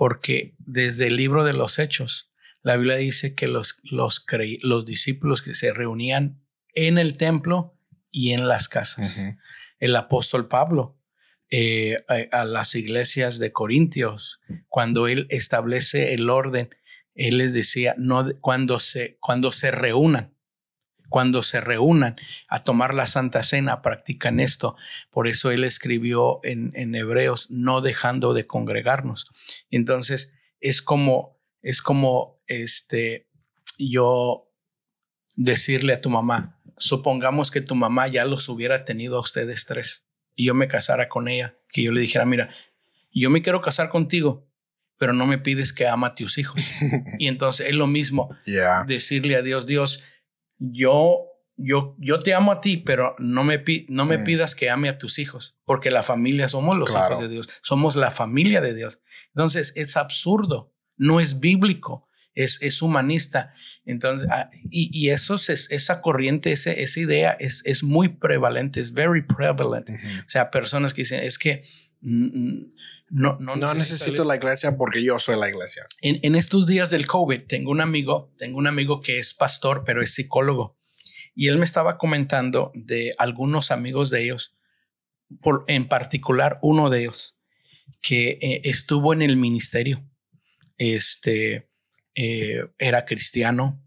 [0.00, 2.32] porque desde el libro de los Hechos,
[2.62, 4.24] la Biblia dice que los, los,
[4.62, 6.42] los discípulos que se reunían
[6.72, 7.78] en el templo
[8.10, 9.26] y en las casas.
[9.78, 10.98] El apóstol Pablo
[11.50, 11.98] eh,
[12.32, 16.70] a, las iglesias de Corintios, cuando él establece el orden,
[17.14, 20.34] él les decía, no, cuando, se, cuando se reúnan,
[21.10, 22.16] cuando se reúnan
[22.48, 24.76] a tomar la Santa Cena, practican esto.
[25.10, 29.30] Por eso él escribió en, en Hebreos, no dejando de congregarnos.
[29.70, 33.28] Entonces, es como Es como este,
[33.78, 34.50] yo
[35.36, 40.06] decirle a tu mamá, supongamos que tu mamá ya los hubiera tenido a ustedes tres
[40.34, 42.50] y yo me casara con ella, que yo le dijera, mira,
[43.12, 44.48] yo me quiero casar contigo,
[44.96, 46.60] pero no me pides que ama a tus hijos.
[47.18, 48.34] y entonces es lo mismo
[48.86, 50.04] decirle a Dios, Dios,
[50.60, 54.24] yo, yo, yo te amo a ti, pero no me, no me mm.
[54.24, 57.96] pidas que ame a tus hijos, porque la familia somos los hijos de Dios, somos
[57.96, 59.02] la familia de Dios.
[59.34, 63.54] Entonces es absurdo, no es bíblico, es, es humanista.
[63.84, 68.80] Entonces, ah, y, y eso es, esa corriente, esa, esa idea es, es muy prevalente,
[68.80, 69.90] es very prevalent.
[69.90, 71.64] O sea, personas que dicen, es que...
[72.02, 72.66] Mm,
[73.10, 75.84] no, no, necesito, la iglesia porque yo soy la iglesia.
[76.00, 79.82] En, en, estos días del COVID, tengo un amigo, tengo un amigo que es pastor,
[79.84, 80.78] pero es psicólogo.
[81.34, 84.56] Y él me estaba comentando de algunos amigos de ellos,
[85.40, 87.36] por, en particular uno de ellos,
[88.00, 90.08] que eh, estuvo en el ministerio.
[90.78, 91.68] Este
[92.14, 93.84] eh, era cristiano,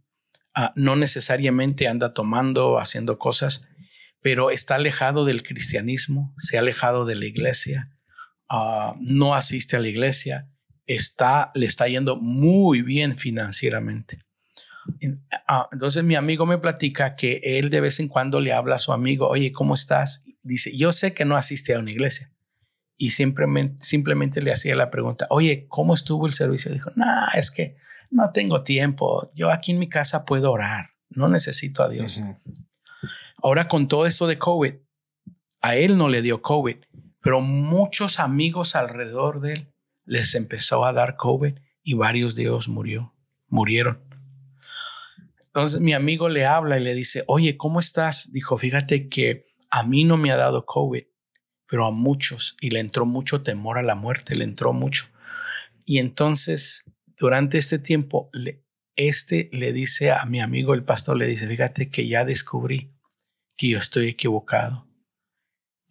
[0.54, 3.68] ah, no necesariamente anda tomando, haciendo cosas,
[4.22, 7.93] pero está alejado del cristianismo, se ha alejado de la iglesia
[8.56, 10.48] Ah, no asiste a la iglesia,
[10.86, 14.20] está, le está yendo muy bien financieramente.
[15.48, 18.78] Ah, entonces mi amigo me platica que él de vez en cuando le habla a
[18.78, 20.24] su amigo, oye, ¿cómo estás?
[20.44, 22.32] Dice, yo sé que no asiste a una iglesia.
[22.96, 26.72] Y simplemente, simplemente le hacía la pregunta, oye, ¿cómo estuvo el servicio?
[26.72, 27.76] Dijo, no, es que
[28.12, 29.32] no tengo tiempo.
[29.34, 30.92] Yo aquí en mi casa puedo orar.
[31.10, 32.22] No necesito a Dios.
[33.38, 34.76] Ahora con todo esto de COVID,
[35.62, 36.78] a él no le dio COVID,
[37.24, 39.74] pero muchos amigos alrededor de él
[40.06, 43.16] les empezó a dar COVID y varios de ellos murió,
[43.48, 44.04] murieron.
[45.46, 48.34] Entonces mi amigo le habla y le dice, oye, ¿cómo estás?
[48.34, 51.04] Dijo, fíjate que a mí no me ha dado COVID,
[51.66, 55.06] pero a muchos, y le entró mucho temor a la muerte, le entró mucho.
[55.86, 58.30] Y entonces, durante este tiempo,
[58.98, 62.92] este le dice a mi amigo, el pastor, le dice, fíjate que ya descubrí
[63.56, 64.93] que yo estoy equivocado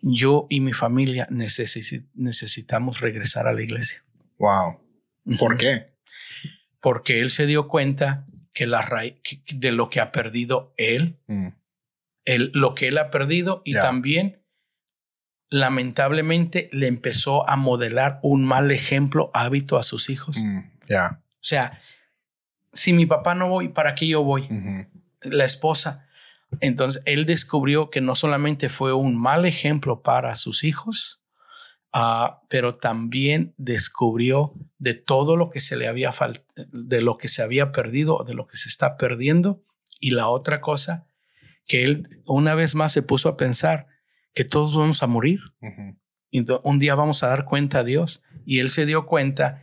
[0.02, 4.02] yo y mi familia necesitamos regresar a la iglesia.
[4.38, 4.80] Wow.
[5.38, 5.94] ¿Por qué?
[6.80, 9.14] Porque él se dio cuenta que la raíz
[9.54, 11.48] de lo que ha perdido él, mm.
[12.52, 14.42] lo que él ha perdido y también
[15.48, 20.38] lamentablemente le empezó a modelar un mal ejemplo, hábito a sus hijos.
[20.38, 21.22] Mm, ya.
[21.22, 21.78] O sea,
[22.72, 24.48] si mi papá no voy, ¿para qué yo voy?
[25.20, 26.08] La esposa,
[26.60, 31.22] entonces él descubrió que no solamente fue un mal ejemplo para sus hijos,
[31.92, 36.12] ah, pero también descubrió de todo lo que se le había
[36.72, 39.64] de lo que se había perdido, de lo que se está perdiendo.
[40.00, 41.06] Y la otra cosa,
[41.66, 43.86] que él una vez más se puso a pensar
[44.34, 45.40] que todos vamos a morir.
[46.30, 48.22] y un día vamos a dar cuenta a Dios.
[48.44, 49.62] Y él se dio cuenta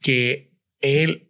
[0.00, 1.25] que él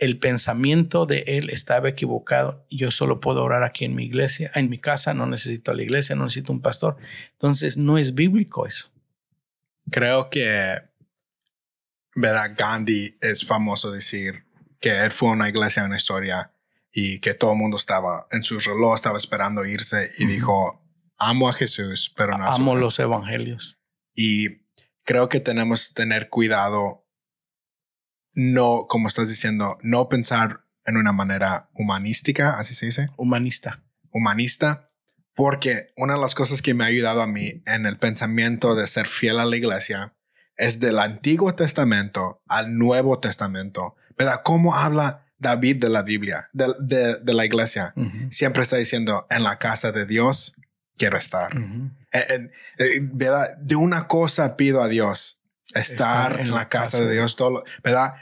[0.00, 2.66] el pensamiento de él estaba equivocado.
[2.70, 6.16] Yo solo puedo orar aquí en mi iglesia, en mi casa, no necesito la iglesia,
[6.16, 6.96] no necesito un pastor.
[7.32, 8.90] Entonces, no es bíblico eso.
[9.90, 10.74] Creo que,
[12.14, 12.54] ¿verdad?
[12.56, 14.46] Gandhi es famoso decir
[14.80, 16.50] que él fue a una iglesia, una historia,
[16.92, 20.82] y que todo el mundo estaba en su reloj, estaba esperando irse y dijo,
[21.18, 23.78] amo a Jesús, pero no Amo los evangelios.
[24.14, 24.62] Y
[25.04, 27.06] creo que tenemos que tener cuidado
[28.34, 33.08] no, como estás diciendo, no pensar en una manera humanística, así se dice.
[33.16, 33.82] Humanista.
[34.10, 34.88] Humanista,
[35.34, 38.86] porque una de las cosas que me ha ayudado a mí en el pensamiento de
[38.86, 40.14] ser fiel a la iglesia
[40.56, 43.96] es del Antiguo Testamento al Nuevo Testamento.
[44.18, 44.42] ¿Verdad?
[44.44, 47.94] ¿Cómo habla David de la Biblia, de, de, la iglesia?
[48.30, 50.56] Siempre está diciendo, en la casa de Dios
[50.98, 51.50] quiero estar.
[52.12, 53.46] Eh, ¿Verdad?
[53.58, 55.39] De una cosa pido a Dios
[55.74, 58.14] estar, en, la casa, de Dios, todo, ¿verdad?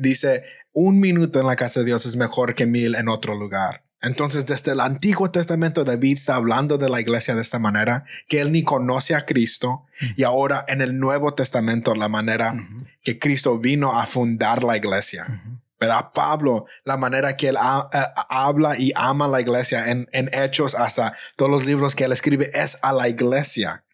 [0.00, 3.84] Dice, un minuto en la casa de Dios es mejor que mil en otro lugar.
[4.00, 8.40] Entonces, desde el Antiguo Testamento, David está hablando de la iglesia de esta manera, que
[8.40, 12.54] él ni conoce a Cristo, y ahora en el Nuevo Testamento, la manera
[13.02, 15.42] que Cristo vino a fundar la iglesia.
[15.80, 16.10] ¿Verdad?
[16.12, 21.16] Pablo, la manera que él eh, habla y ama la iglesia en, en, Hechos, hasta
[21.36, 23.84] todos los libros que él escribe, es a la iglesia.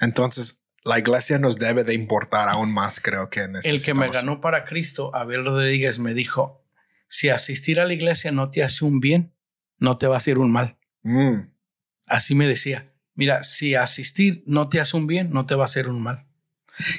[0.00, 4.40] Entonces, la iglesia nos debe de importar aún más, creo que El que me ganó
[4.40, 6.64] para Cristo, Abel Rodríguez, me dijo,
[7.08, 9.34] si asistir a la iglesia no te hace un bien,
[9.78, 10.78] no te va a hacer un mal.
[11.02, 11.50] Mm.
[12.06, 15.66] Así me decía, mira, si asistir no te hace un bien, no te va a
[15.66, 16.26] hacer un mal.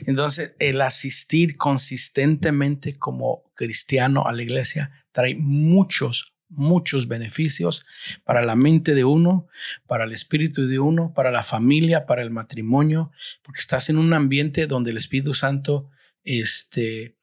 [0.06, 7.86] Entonces, el asistir consistentemente como cristiano a la iglesia trae muchos, muchos beneficios
[8.24, 9.48] para la mente de uno,
[9.88, 13.12] para el espíritu de uno, para la familia, para el matrimonio,
[13.44, 15.90] porque estás en un ambiente donde el Espíritu Santo
[16.24, 17.16] este,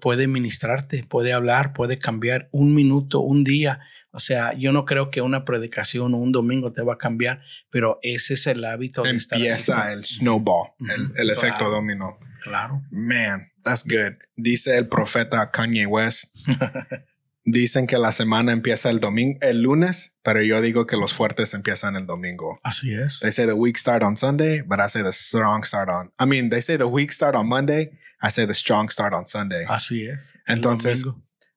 [0.00, 3.80] puede ministrarte, puede hablar, puede cambiar un minuto, un día.
[4.10, 7.42] O sea, yo no creo que una predicación o un domingo te va a cambiar,
[7.70, 10.70] pero ese es el hábito de estar Empieza el snowball,
[11.16, 12.18] el, efecto dominó.
[12.42, 12.82] Claro.
[12.90, 14.16] Man, that's good.
[14.36, 16.34] Dice el profeta Kanye West.
[17.50, 21.54] Dicen que la semana empieza el domingo, el lunes, pero yo digo que los fuertes
[21.54, 22.60] empiezan el domingo.
[22.62, 23.20] Así es.
[23.20, 26.12] They say the week start on Sunday, but I say the strong start on.
[26.20, 27.90] I mean, they say the week start on Monday,
[28.20, 29.64] I say the strong start on Sunday.
[29.66, 30.34] Así es.
[30.46, 31.06] Entonces,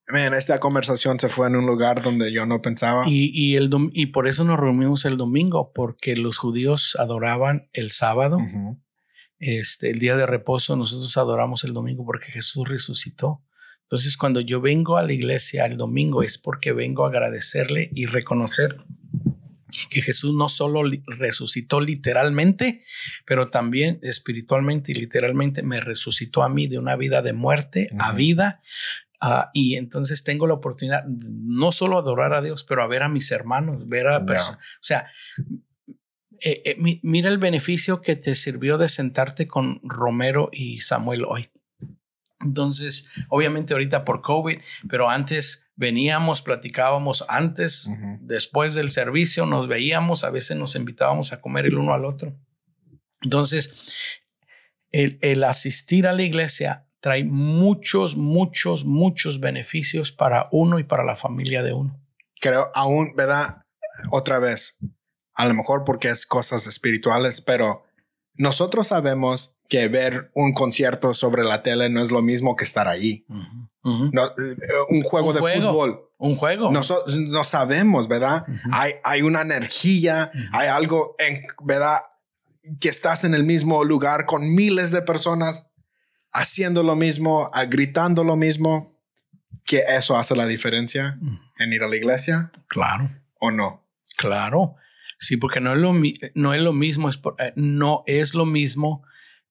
[0.07, 3.03] man, esta conversación se fue en un lugar donde yo no pensaba.
[3.07, 7.91] Y, y, el y por eso nos reunimos el domingo, porque los judíos adoraban el
[7.91, 8.37] sábado.
[9.39, 13.43] este, el día de reposo, nosotros adoramos el domingo porque Jesús resucitó.
[13.91, 18.05] Entonces, cuando yo vengo a la iglesia el domingo es porque vengo a agradecerle y
[18.05, 18.77] reconocer
[19.89, 22.85] que Jesús no solo resucitó literalmente,
[23.25, 28.13] pero también espiritualmente y literalmente me resucitó a mí de una vida de muerte a
[28.13, 28.61] vida.
[29.19, 33.09] Ah, y entonces tengo la oportunidad no solo adorar a Dios, pero a ver a
[33.09, 34.59] mis hermanos, ver a personas.
[34.59, 35.11] O sea,
[36.39, 41.50] eh, eh, mira el beneficio que te sirvió de sentarte con Romero y Samuel hoy.
[42.43, 47.89] Entonces, obviamente ahorita por COVID, pero antes veníamos, platicábamos antes,
[48.19, 52.35] después del servicio, nos veíamos, a veces nos invitábamos a comer el uno al otro.
[53.21, 53.95] Entonces,
[54.91, 61.15] el, asistir a la iglesia trae muchos, muchos, muchos beneficios para uno y para la
[61.15, 61.99] familia de uno.
[62.39, 63.63] Creo, aún, ¿verdad?
[64.11, 64.77] Otra vez,
[65.33, 67.83] a lo mejor porque es cosas espirituales, pero
[68.35, 72.89] nosotros sabemos que ver un concierto sobre la tele no es lo mismo que estar
[72.89, 73.25] allí.
[73.85, 74.19] Eh,
[74.89, 76.09] un juego de fútbol.
[76.17, 76.69] Un juego.
[76.73, 78.45] No, sabemos, ¿verdad?
[78.73, 81.95] hay, hay una energía, hay algo, en, ¿verdad?
[82.81, 85.67] Que estás en el mismo lugar con miles de personas
[86.33, 88.99] haciendo lo mismo, gritando lo mismo,
[89.63, 91.17] que eso hace la diferencia
[91.59, 92.51] en ir a la iglesia.
[92.67, 93.09] Claro.
[93.39, 93.87] ¿O no?
[94.17, 94.75] Claro.
[95.17, 95.93] Sí, porque no es lo,
[96.35, 99.05] no es lo mismo, es eh, no es lo mismo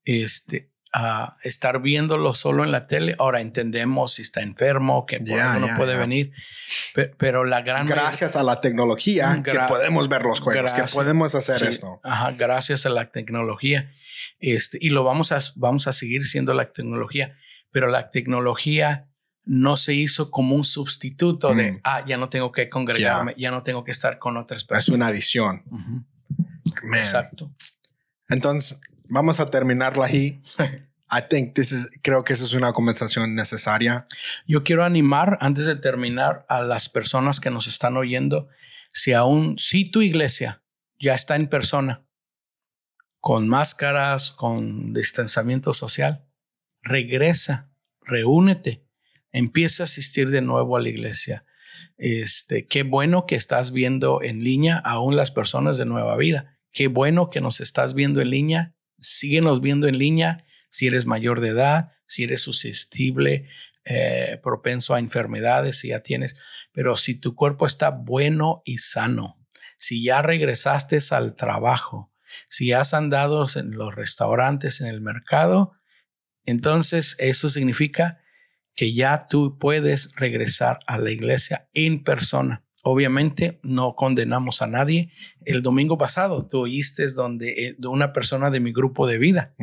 [0.04, 3.14] este, a estar viéndolo solo en la tele.
[3.18, 6.32] Ahora entendemos si está enfermo, que no puede venir,
[7.18, 7.86] pero, la gran...
[7.86, 12.00] Gracias a la tecnología que podemos ver los juegos, que podemos hacer esto.
[12.02, 13.92] Ajá, gracias a la tecnología.
[14.38, 17.36] Este, y lo vamos a, vamos a seguir siendo la tecnología,
[17.70, 19.06] pero la tecnología
[19.44, 21.80] no se hizo como un sustituto de, mm.
[21.84, 24.84] ah, ya no tengo que congregarme, ya no tengo que estar con otras personas.
[24.84, 25.64] Es una adición.
[26.94, 27.52] Exacto.
[28.28, 28.80] Entonces,
[29.10, 30.40] vamos a terminarla ahí.
[31.12, 34.04] I think this is, creo que esa es una conversación necesaria.
[34.46, 38.48] Yo quiero animar antes de terminar a las personas que nos están oyendo,
[38.88, 40.62] si aún, si tu iglesia
[41.00, 42.06] ya está en persona,
[43.18, 46.24] con máscaras, con distanciamiento social,
[46.82, 47.70] regresa,
[48.02, 48.86] reúnete,
[49.32, 51.44] empieza a asistir de nuevo a la iglesia.
[51.98, 56.58] Este, qué bueno que estás viendo en línea aún las personas de Nueva Vida.
[56.72, 61.40] Qué bueno que nos estás viendo en línea síguenos viendo en línea si eres mayor
[61.40, 63.48] de edad, si eres susceptible,
[63.84, 66.36] eh, propenso a enfermedades, si ya tienes,
[66.72, 69.38] pero si tu cuerpo está bueno y sano,
[69.76, 72.12] si ya regresaste al trabajo,
[72.46, 75.72] si has andado en los restaurantes, en el mercado,
[76.44, 78.20] entonces eso significa
[78.74, 82.64] que ya tú puedes regresar a la iglesia en persona.
[82.82, 85.12] Obviamente no condenamos a nadie.
[85.44, 89.54] El domingo pasado tú oíste donde eh, de una persona de mi grupo de vida,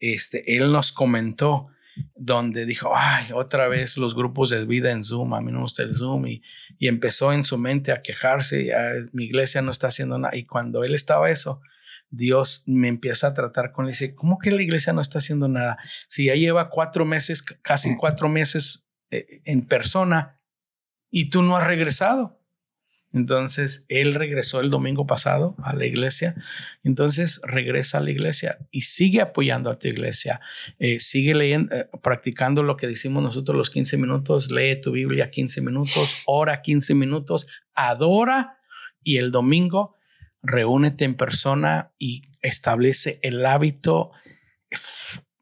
[0.00, 1.68] este, él nos comentó
[2.14, 5.62] donde dijo, ay, otra vez los grupos de vida en Zoom, a mí no me
[5.62, 6.42] gusta el Zoom y,
[6.78, 8.70] y empezó en su mente a quejarse,
[9.12, 10.36] mi iglesia no está haciendo nada.
[10.36, 11.60] Y cuando él estaba eso,
[12.10, 15.18] Dios me empieza a tratar con él y dice, ¿cómo que la iglesia no está
[15.18, 15.78] haciendo nada?
[16.06, 20.40] Si ya lleva cuatro meses, casi cuatro meses eh, en persona
[21.10, 22.37] y tú no has regresado.
[23.12, 26.34] Entonces, él regresó el domingo pasado a la iglesia.
[26.84, 30.40] Entonces, regresa a la iglesia y sigue apoyando a tu iglesia.
[30.78, 34.50] Eh, sigue leyendo, eh, practicando lo que decimos nosotros los 15 minutos.
[34.50, 38.58] Lee tu Biblia 15 minutos, ora 15 minutos, adora
[39.02, 39.96] y el domingo
[40.42, 44.12] reúnete en persona y establece el hábito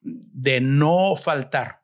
[0.01, 1.83] de no faltar,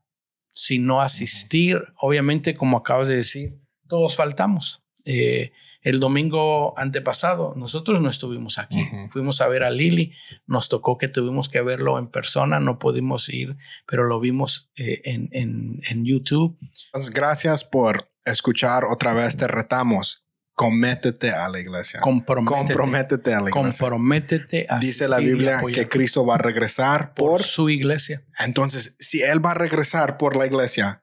[0.53, 1.83] sino asistir.
[1.97, 3.59] Obviamente, como acabas de decir,
[3.89, 4.83] todos faltamos.
[5.05, 5.53] Eh,
[5.83, 8.89] el domingo antepasado nosotros no estuvimos aquí.
[9.11, 10.13] Fuimos a ver a Lili.
[10.47, 12.61] Nos tocó que tuvimos que verlo en persona.
[12.61, 13.57] No pudimos ir,
[13.87, 16.57] pero lo vimos eh, en, en, en, YouTube.
[16.87, 19.37] Entonces, gracias por escuchar otra vez.
[19.37, 20.25] Te retamos.
[20.55, 22.01] Cométete a la iglesia.
[22.01, 23.63] Comprométete, a la iglesia.
[23.63, 28.25] Comprométete a Dice la Biblia que Cristo va a regresar por, su iglesia.
[28.39, 31.03] Entonces, si Él va a regresar por la iglesia,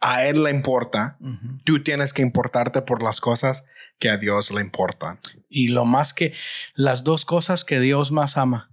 [0.00, 1.18] a Él le importa,
[1.64, 3.66] tú tienes que importarte por las cosas
[3.98, 5.20] que a Dios le importan.
[5.48, 6.34] Y lo más que
[6.74, 8.72] las dos cosas que Dios más ama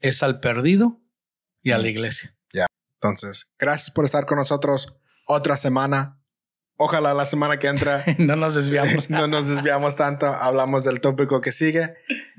[0.00, 1.00] es al perdido
[1.62, 2.36] y a la iglesia.
[2.52, 2.66] Ya.
[3.00, 6.18] Entonces, gracias por estar con nosotros otra semana.
[6.76, 9.10] Ojalá la semana que entra no nos desviamos.
[9.10, 10.26] no nos desviamos tanto.
[10.26, 11.94] Hablamos del tópico que sigue,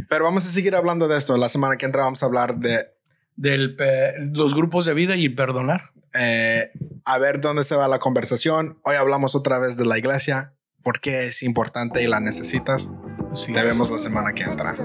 [0.09, 1.37] pero vamos a seguir hablando de esto.
[1.37, 2.93] La semana que entra vamos a hablar de
[3.35, 3.75] del
[4.33, 5.91] los grupos de vida y perdonar.
[6.13, 6.71] Eh,
[7.05, 8.79] a ver dónde se va la conversación.
[8.83, 12.89] Hoy hablamos otra vez de la iglesia, por qué es importante y la necesitas.
[13.45, 14.75] Te vemos la semana que entra.